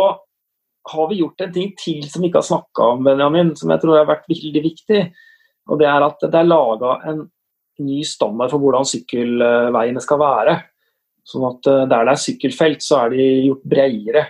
har 0.86 1.08
vi 1.10 1.20
gjort 1.22 1.40
en 1.42 1.54
ting 1.54 1.72
til 1.80 2.04
som 2.10 2.22
vi 2.22 2.30
ikke 2.30 2.42
har 2.42 2.50
snakka 2.50 2.90
om, 2.94 3.06
Benjamin, 3.06 3.54
som 3.58 3.72
jeg 3.72 3.82
tror 3.82 3.98
har 3.98 4.10
vært 4.10 4.28
veldig 4.30 4.62
viktig. 4.66 5.00
Og 5.72 5.80
det 5.80 5.88
er 5.90 6.04
at 6.06 6.20
det 6.22 6.38
er 6.38 6.46
laga 6.46 6.98
en 7.10 7.24
ny 7.82 8.00
standard 8.06 8.52
for 8.52 8.62
hvordan 8.62 8.86
sykkelveiene 8.88 10.02
skal 10.04 10.20
være. 10.20 10.56
Sånn 11.26 11.46
at 11.48 11.70
eh, 11.70 11.84
der 11.90 12.06
det 12.06 12.14
er 12.14 12.22
sykkelfelt, 12.22 12.84
så 12.84 13.02
er 13.04 13.16
de 13.16 13.26
gjort 13.48 13.64
bredere. 13.72 14.26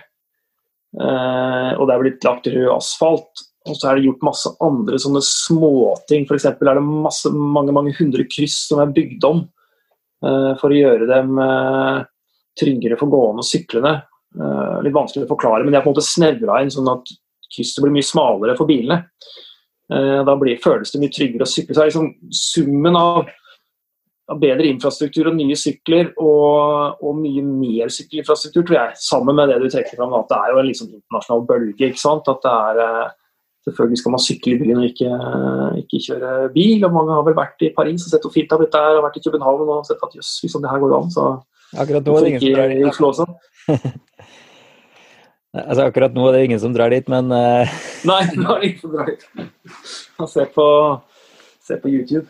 Eh, 0.97 1.71
og 1.77 1.83
det 1.85 1.93
er 1.93 2.03
blitt 2.03 2.25
lagt 2.25 2.49
rød 2.53 2.71
asfalt. 2.73 3.46
Og 3.67 3.77
så 3.77 3.89
er 3.89 3.97
det 3.97 4.07
gjort 4.07 4.25
masse 4.25 4.51
andre 4.63 4.99
sånne 5.01 5.21
småting. 5.25 6.25
F.eks. 6.27 6.47
er 6.49 6.57
det 6.79 6.83
masse, 6.85 7.31
mange 7.31 7.75
mange 7.75 7.93
hundre 7.97 8.27
kryss 8.29 8.59
som 8.69 8.81
er 8.83 8.93
bygd 8.95 9.25
om 9.27 9.41
uh, 10.25 10.53
for 10.59 10.71
å 10.71 10.77
gjøre 10.77 11.09
dem 11.09 11.39
uh, 11.41 12.03
tryggere 12.57 12.99
for 12.99 13.11
gående 13.11 13.43
og 13.43 13.49
syklende. 13.49 13.95
Uh, 14.37 14.77
litt 14.85 14.95
vanskelig 14.95 15.27
å 15.27 15.33
forklare, 15.33 15.65
men 15.65 15.73
de 15.73 15.79
er 15.79 15.85
på 15.85 15.91
en 15.91 15.97
måte 15.97 16.05
snevra 16.05 16.61
inn 16.61 16.73
sånn 16.73 16.93
at 16.93 17.11
krysset 17.53 17.83
blir 17.83 17.95
mye 17.95 18.05
smalere 18.05 18.57
for 18.59 18.69
bilene. 18.69 19.03
da 19.87 20.33
blir, 20.35 20.57
føles 20.59 20.89
det 20.91 20.99
mye 20.99 21.13
tryggere 21.15 21.45
å 21.45 21.47
sykle. 21.47 21.73
Så 21.73 21.81
er 21.81 21.87
liksom 21.87 22.09
summen 22.35 22.97
av, 22.99 23.29
av 24.27 24.41
bedre 24.41 24.67
infrastruktur 24.67 25.29
og 25.29 25.37
nye 25.37 25.55
sykler 25.55 26.09
og, 26.19 26.99
og, 26.99 27.13
mye 27.15 27.45
mer 27.47 27.93
sykkelinfrastruktur, 27.95 28.65
tror 28.67 28.77
jeg, 28.81 28.97
sammen 28.99 29.39
med 29.39 29.47
det 29.47 29.61
du 29.63 29.69
trekker 29.71 29.95
fram, 29.95 30.17
at 30.19 30.27
det 30.27 30.41
er 30.41 30.51
jo 30.51 30.59
en 30.59 30.67
liksom 30.67 30.89
internasjonal 30.91 31.47
bølge. 31.47 31.87
ikke 31.87 32.03
sant? 32.03 32.27
At 32.27 32.43
det 32.43 32.51
er 32.51 33.15
Selvfølgelig 33.67 33.99
skal 33.99 34.13
man 34.13 34.21
sykle 34.23 34.53
i 34.53 34.59
byen 34.61 34.77
og 34.79 34.85
ikke, 34.87 35.15
ikke, 35.81 35.99
kjøre 36.05 36.29
bil. 36.53 36.85
og 36.87 36.93
Mange 36.95 37.15
har 37.17 37.25
vel 37.27 37.35
vært 37.35 37.65
i 37.67 37.73
Paris 37.75 38.05
og 38.05 38.13
sett 38.13 38.23
hvor 38.23 38.31
fint 38.31 38.47
det 38.47 38.55
har 38.55 38.61
blitt 38.61 38.77
der, 38.77 38.95
og 38.95 39.03
vært 39.03 39.17
i 39.19 39.23
København 39.25 39.71
og 39.75 39.81
sett 39.89 40.05
at 40.07 40.15
jøss, 40.15 40.29
liksom 40.45 40.63
det 40.63 40.71
her 40.71 40.83
går 40.83 40.95
an. 40.95 41.09
Så 41.11 41.25
akkurat 41.75 42.07
nå 42.07 42.15
er 42.15 42.23
det 42.23 42.29
ingen 42.31 42.45
som 42.45 42.55
drar 42.55 42.71
dit. 42.71 43.01
Også. 43.09 43.25
altså, 45.67 45.81
akkurat 45.83 46.15
nå 46.15 46.29
er 46.29 46.37
det 46.37 46.45
ingen 46.47 46.63
som 46.63 46.79
drar 46.79 46.95
dit, 46.95 47.11
men 47.11 47.35
uh... 47.35 47.75
Nei, 48.13 48.21
nå 48.39 48.47
er 48.55 48.63
det 48.63 48.71
ingen 48.71 48.81
som 48.85 48.95
drar 48.95 49.11
dit. 49.11 49.27
Man 50.21 50.31
ser 50.31 50.47
på, 50.55 50.71
ser 51.67 51.83
på 51.83 51.91
YouTube. 51.91 52.23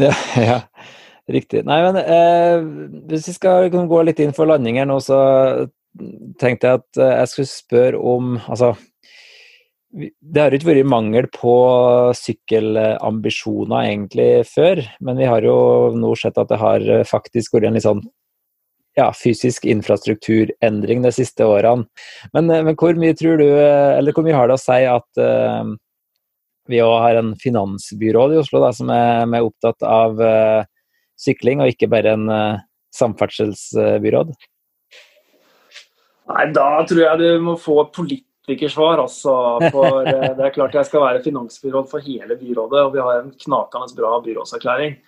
Ja, 0.00 0.16
ja, 0.40 0.58
riktig. 1.28 1.66
Nei, 1.68 1.82
men 1.82 1.96
eh, 2.00 2.64
hvis 3.10 3.26
vi 3.28 3.34
skal 3.34 3.68
gå 3.68 4.02
litt 4.06 4.22
inn 4.22 4.32
for 4.32 4.48
landing 4.48 4.78
her 4.78 4.86
nå, 4.88 5.02
så 5.04 5.18
tenkte 6.38 6.70
jeg 6.70 6.80
at 6.80 7.00
uh, 7.02 7.16
jeg 7.18 7.30
skulle 7.32 7.50
spørre 7.50 7.98
om 7.98 8.36
altså 8.46 8.76
det 9.88 10.42
har 10.42 10.52
ikke 10.52 10.68
vært 10.68 10.90
mangel 10.90 11.26
på 11.32 11.54
sykkelambisjoner 12.18 13.88
egentlig 13.88 14.28
før, 14.50 14.82
men 15.00 15.16
vi 15.20 15.28
har 15.30 15.46
jo 15.46 15.58
nå 15.96 16.12
sett 16.20 16.36
at 16.40 16.50
det 16.52 16.60
har 16.60 16.84
faktisk 17.08 17.56
vært 17.56 17.70
en 17.70 17.78
litt 17.78 17.86
sånn 17.86 18.04
ja, 18.98 19.08
fysisk 19.14 19.66
infrastrukturendring 19.68 21.02
de 21.04 21.12
siste 21.14 21.46
årene. 21.46 21.86
Men, 22.34 22.50
men, 22.50 22.74
hvor 22.78 22.98
mye 22.98 23.16
tror 23.16 23.38
du, 23.40 23.46
eller 23.48 24.14
hvor 24.14 24.26
mye 24.26 24.36
har 24.36 24.50
det 24.50 24.58
å 24.58 24.62
si 24.62 24.80
at 24.90 25.22
uh, 25.22 25.70
vi 26.68 26.82
òg 26.84 26.96
har 27.04 27.20
en 27.20 27.32
finansbyråd 27.38 28.34
i 28.34 28.40
Oslo 28.42 28.62
da, 28.64 28.72
som 28.74 28.90
er, 28.92 29.24
er 29.24 29.46
opptatt 29.46 29.86
av 29.86 30.20
uh, 30.20 30.62
sykling, 31.18 31.62
og 31.62 31.72
ikke 31.72 31.90
bare 31.92 32.16
en 32.18 32.28
uh, 32.32 32.62
samferdselsbyråd? 32.98 34.34
Nei, 36.28 36.48
da 36.52 36.70
tror 36.84 37.04
jeg 37.06 37.20
du 37.22 37.44
må 37.46 37.54
få 37.60 37.80
et 37.86 37.94
politikersvar, 38.48 39.02
altså. 39.04 39.34
For 39.70 40.02
det 40.08 40.44
er 40.46 40.54
klart 40.54 40.76
jeg 40.78 40.88
skal 40.88 41.04
være 41.04 41.22
finansbyråd 41.26 41.88
for 41.90 42.04
hele 42.04 42.36
byrådet, 42.40 42.82
og 42.82 42.94
vi 42.96 43.04
har 43.04 43.20
en 43.20 43.32
knakende 43.44 43.96
bra 43.98 44.16
byrådserklæring. 44.24 44.98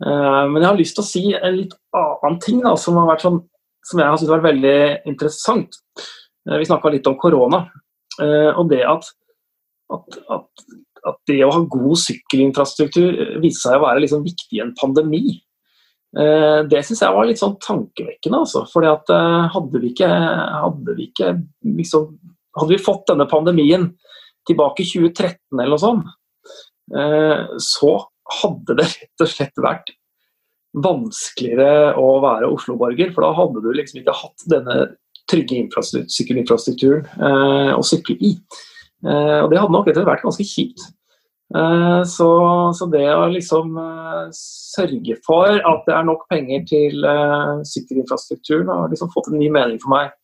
Men 0.00 0.56
jeg 0.56 0.68
har 0.70 0.78
lyst 0.78 0.96
til 0.96 1.04
å 1.04 1.08
si 1.10 1.22
en 1.36 1.56
litt 1.58 1.74
annen 1.92 2.38
ting 2.40 2.62
da, 2.64 2.72
som, 2.80 2.96
har 2.96 3.10
vært 3.10 3.26
sånn, 3.26 3.42
som 3.84 4.00
jeg 4.00 4.08
har 4.08 4.16
syntes 4.16 4.30
har 4.32 4.38
vært 4.38 4.48
veldig 4.54 4.78
interessant. 5.10 5.76
Vi 6.48 6.68
snakka 6.70 6.94
litt 6.94 7.10
om 7.10 7.18
korona. 7.20 7.66
Og 8.20 8.70
det 8.70 8.80
at 8.88 9.10
at, 9.94 10.18
at, 10.30 10.64
at, 11.06 11.20
det 11.28 11.40
å 11.44 11.52
ha 11.54 11.62
god 11.70 12.00
sykkelinfrastruktur 12.00 13.38
viste 13.42 13.66
seg 13.66 13.78
å 13.78 13.86
være 13.86 14.04
liksom 14.04 14.24
viktig 14.26 14.58
i 14.58 14.64
en 14.64 14.74
pandemi. 14.78 15.38
Eh, 16.10 16.60
det 16.70 16.82
syns 16.86 17.02
jeg 17.04 17.14
var 17.14 17.28
litt 17.28 17.40
sånn 17.40 17.56
tankevekkende. 17.62 18.42
Altså. 18.44 18.64
Fordi 18.70 18.90
at 18.90 19.14
eh, 19.14 19.48
hadde 19.54 19.82
vi 19.82 19.92
ikke, 19.92 20.10
hadde 20.10 20.96
vi, 20.96 21.08
ikke 21.10 21.32
liksom, 21.78 22.08
hadde 22.58 22.74
vi 22.74 22.82
fått 22.82 23.06
denne 23.10 23.28
pandemien 23.30 23.90
tilbake 24.48 24.84
i 24.84 24.88
2013 24.88 25.60
eller 25.60 25.74
noe 25.74 25.82
sånt, 25.82 26.08
eh, 26.96 27.44
så 27.62 27.94
hadde 28.40 28.78
det 28.78 28.88
rett 28.88 29.24
og 29.24 29.30
slett 29.30 29.62
vært 29.62 29.92
vanskeligere 30.70 31.96
å 31.98 32.20
være 32.22 32.50
Oslo-borger. 32.50 33.10
For 33.14 33.26
da 33.26 33.34
hadde 33.34 33.62
du 33.64 33.70
liksom 33.74 34.00
ikke 34.00 34.18
hatt 34.22 34.44
denne 34.50 34.76
trygge 35.30 35.66
sykkelinfrastrukturen 36.10 37.74
å 37.74 37.82
sykle 37.86 38.16
i. 38.22 38.36
Eh, 39.06 39.38
og 39.40 39.50
det 39.50 39.60
hadde 39.60 39.72
nok 39.72 39.88
etter 39.88 40.08
vært 40.08 40.24
ganske 40.26 40.44
kjipt. 40.44 40.82
Eh, 41.56 42.02
så, 42.06 42.30
så, 42.76 42.88
det 42.92 43.06
å 43.10 43.26
liksom 43.32 43.74
eh, 43.80 44.26
sørge 44.36 45.16
for 45.26 45.56
at 45.56 45.86
det 45.88 45.96
er 45.96 46.06
nok 46.06 46.26
penger 46.30 46.66
til 46.68 47.06
sykkelinfrastrukturen, 47.72 48.70
har 48.70 48.92
liksom 48.92 49.12
fått 49.14 49.32
en 49.32 49.40
ny 49.40 49.50
mening 49.52 49.80
for 49.82 49.94
meg. 49.96 50.14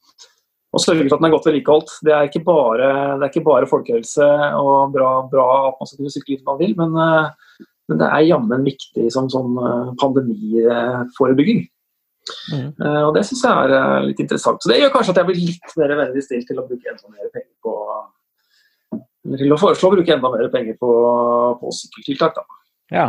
Og 0.77 0.83
sørge 0.83 1.07
for 1.07 1.17
at 1.17 1.23
den 1.23 1.29
er 1.29 1.33
godt 1.33 1.47
vedlikeholdt. 1.49 1.95
Det 2.05 2.13
er 2.13 2.27
ikke 2.29 2.43
bare, 2.45 2.91
det 3.17 3.25
er 3.25 3.31
ikke 3.33 3.47
bare 3.47 3.69
folkehelse 3.71 4.27
og 4.61 4.93
bra, 4.93 5.13
bra, 5.31 5.47
at 5.71 5.79
man 5.81 5.89
skal 5.89 6.03
kunne 6.03 6.13
sykle 6.13 6.37
dit 6.37 6.45
man 6.45 6.59
vil, 6.61 6.75
men, 6.77 6.99
men 7.89 8.03
det 8.03 8.11
er 8.11 8.27
jammen 8.27 8.67
viktig 8.67 9.07
som 9.15 9.31
sånn 9.33 9.57
pandemiforebygging. 10.03 11.65
Mm. 12.53 12.69
Og 13.07 13.13
det 13.15 13.23
syns 13.29 13.45
jeg 13.47 13.79
er 13.79 14.05
litt 14.09 14.21
interessant. 14.21 14.61
Så 14.61 14.71
det 14.71 14.81
gjør 14.83 14.93
kanskje 14.99 15.15
at 15.15 15.23
jeg 15.23 15.31
blir 15.31 15.41
litt 15.47 15.77
mer 15.81 15.97
vennlig 16.03 16.25
stilt 16.27 16.49
til 16.51 16.61
å 16.61 16.67
bruke 16.67 16.93
enda 16.93 17.13
mer 17.15 17.31
penger 17.33 17.55
på 17.65 17.77
til 19.35 19.55
å 19.55 19.59
foreslå 19.59 19.91
å 19.91 19.95
bruke 19.97 20.15
enda 20.15 20.31
mer 20.31 20.51
penger 20.53 20.77
på, 20.79 20.91
på 21.61 21.73
sykkeltiltak. 21.75 22.37
Da. 22.37 22.61
Ja. 22.95 23.07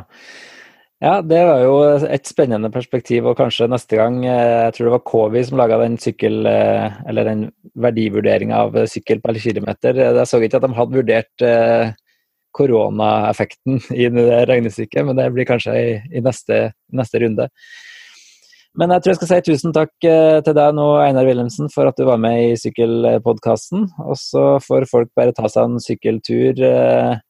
Ja. 1.04 1.14
det 1.22 1.44
var 1.50 1.62
jo 1.64 1.76
et 2.08 2.30
spennende 2.30 2.72
perspektiv, 2.74 3.30
og 3.30 3.38
kanskje 3.40 3.70
neste 3.72 4.00
gang 4.00 4.20
eh, 4.26 4.66
Jeg 4.68 4.76
tror 4.76 4.88
det 4.88 4.96
var 4.96 5.06
Kowi 5.12 5.44
som 5.48 5.62
laga 5.62 5.80
den 5.84 5.98
sykkel... 6.02 6.42
Eh, 6.50 7.00
eller 7.10 7.30
den 7.30 7.48
verdivurderinga 7.78 8.64
av 8.66 8.78
sykkel 8.90 9.22
per 9.22 9.38
kilometer. 9.38 10.00
Jeg 10.02 10.30
så 10.30 10.42
ikke 10.42 10.58
at 10.58 10.66
de 10.66 10.78
hadde 10.78 10.98
vurdert 10.98 11.46
eh, 11.46 11.92
koronaeffekten 12.58 13.82
i 13.94 14.08
det 14.14 14.42
regnestykket, 14.50 15.06
men 15.06 15.20
det 15.20 15.30
blir 15.36 15.48
kanskje 15.50 15.76
i, 15.78 15.92
i 16.18 16.24
neste, 16.26 16.72
neste 16.96 17.22
runde. 17.22 17.48
Men 18.78 18.94
jeg 18.94 19.02
tror 19.02 19.12
jeg 19.12 19.18
skal 19.18 19.30
si 19.32 19.38
tusen 19.48 19.74
takk 19.74 20.06
eh, 20.06 20.40
til 20.46 20.54
deg 20.54 20.76
nå, 20.78 20.86
Einar 21.02 21.26
Wilhelmsen, 21.26 21.70
for 21.74 21.90
at 21.90 21.98
du 21.98 22.06
var 22.06 22.20
med 22.22 22.52
i 22.52 22.58
sykkelpodkasten. 22.62 23.88
Og 24.06 24.20
så 24.22 24.44
får 24.62 24.86
folk 24.92 25.10
bare 25.18 25.34
ta 25.38 25.50
seg 25.50 25.66
en 25.66 25.82
sykkeltur 25.82 26.62
eh, 26.62 27.16
eh, 27.16 27.24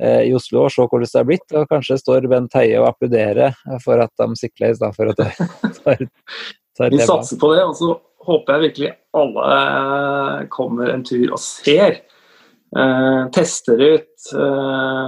i 0.00 0.30
Oslo 0.32 0.62
og 0.64 0.70
se 0.72 0.84
hvordan 0.88 1.04
det 1.04 1.18
har 1.18 1.26
blitt. 1.28 1.54
Og 1.58 1.66
kanskje 1.68 1.98
står 2.00 2.28
Bent 2.30 2.54
Heie 2.56 2.78
og 2.80 2.88
applauderer 2.88 3.52
for 3.84 4.00
at 4.00 4.12
de 4.16 4.38
sykler 4.40 4.72
i 4.72 4.78
stedet 4.78 4.96
for 4.96 5.12
at 5.12 5.20
de 5.20 5.26
tar, 5.82 6.06
tar 6.78 6.94
Vi 6.94 7.02
satser 7.04 7.40
på 7.42 7.52
det, 7.52 7.66
og 7.66 7.76
så 7.76 7.90
håper 8.24 8.54
jeg 8.54 8.64
virkelig 8.68 8.92
alle 9.20 10.46
kommer 10.54 10.94
en 10.94 11.04
tur 11.04 11.34
og 11.34 11.42
ser. 11.42 12.00
Eh, 12.72 13.20
tester 13.36 13.82
ut 13.84 14.32
eh, 14.32 15.06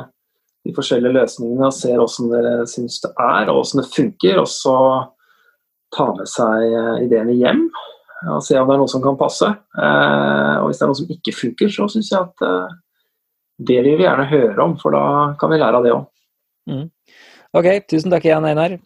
de 0.64 0.72
forskjellige 0.76 1.16
løsningene 1.16 1.68
og 1.70 1.76
ser 1.76 1.96
hvordan 1.96 2.32
dere 2.32 2.54
syns 2.68 3.00
det 3.04 3.12
er, 3.14 3.48
og 3.48 3.60
hvordan 3.60 3.80
det 3.80 3.90
funker. 3.94 4.40
og 4.42 4.48
så 4.52 4.76
ta 5.94 6.10
med 6.16 6.28
seg 6.30 6.68
eh, 6.68 6.94
ideene 7.06 7.36
hjem 7.38 7.66
og 8.24 8.40
se 8.44 8.56
om 8.56 8.68
det 8.68 8.72
er 8.72 8.80
noe 8.80 8.88
som 8.88 9.02
kan 9.04 9.18
passe. 9.20 9.44
Eh, 9.76 10.54
og 10.62 10.70
hvis 10.70 10.78
det 10.80 10.86
er 10.86 10.90
noe 10.90 10.96
som 10.96 11.10
ikke 11.12 11.34
funker, 11.36 11.72
så 11.72 11.88
syns 11.92 12.08
jeg 12.12 12.20
at 12.22 12.44
eh, 12.46 12.76
det 13.58 13.78
vil 13.84 13.98
vi 13.98 14.06
gjerne 14.06 14.26
høre 14.30 14.58
om, 14.64 14.74
for 14.80 14.94
da 14.94 15.04
kan 15.40 15.52
vi 15.52 15.60
lære 15.60 15.78
av 15.78 15.86
det 15.86 15.94
òg. 15.94 16.04
Mm. 16.70 16.88
Ok, 17.54 17.68
tusen 17.90 18.10
takk 18.14 18.26
igjen, 18.26 18.46
Einar. 18.48 18.78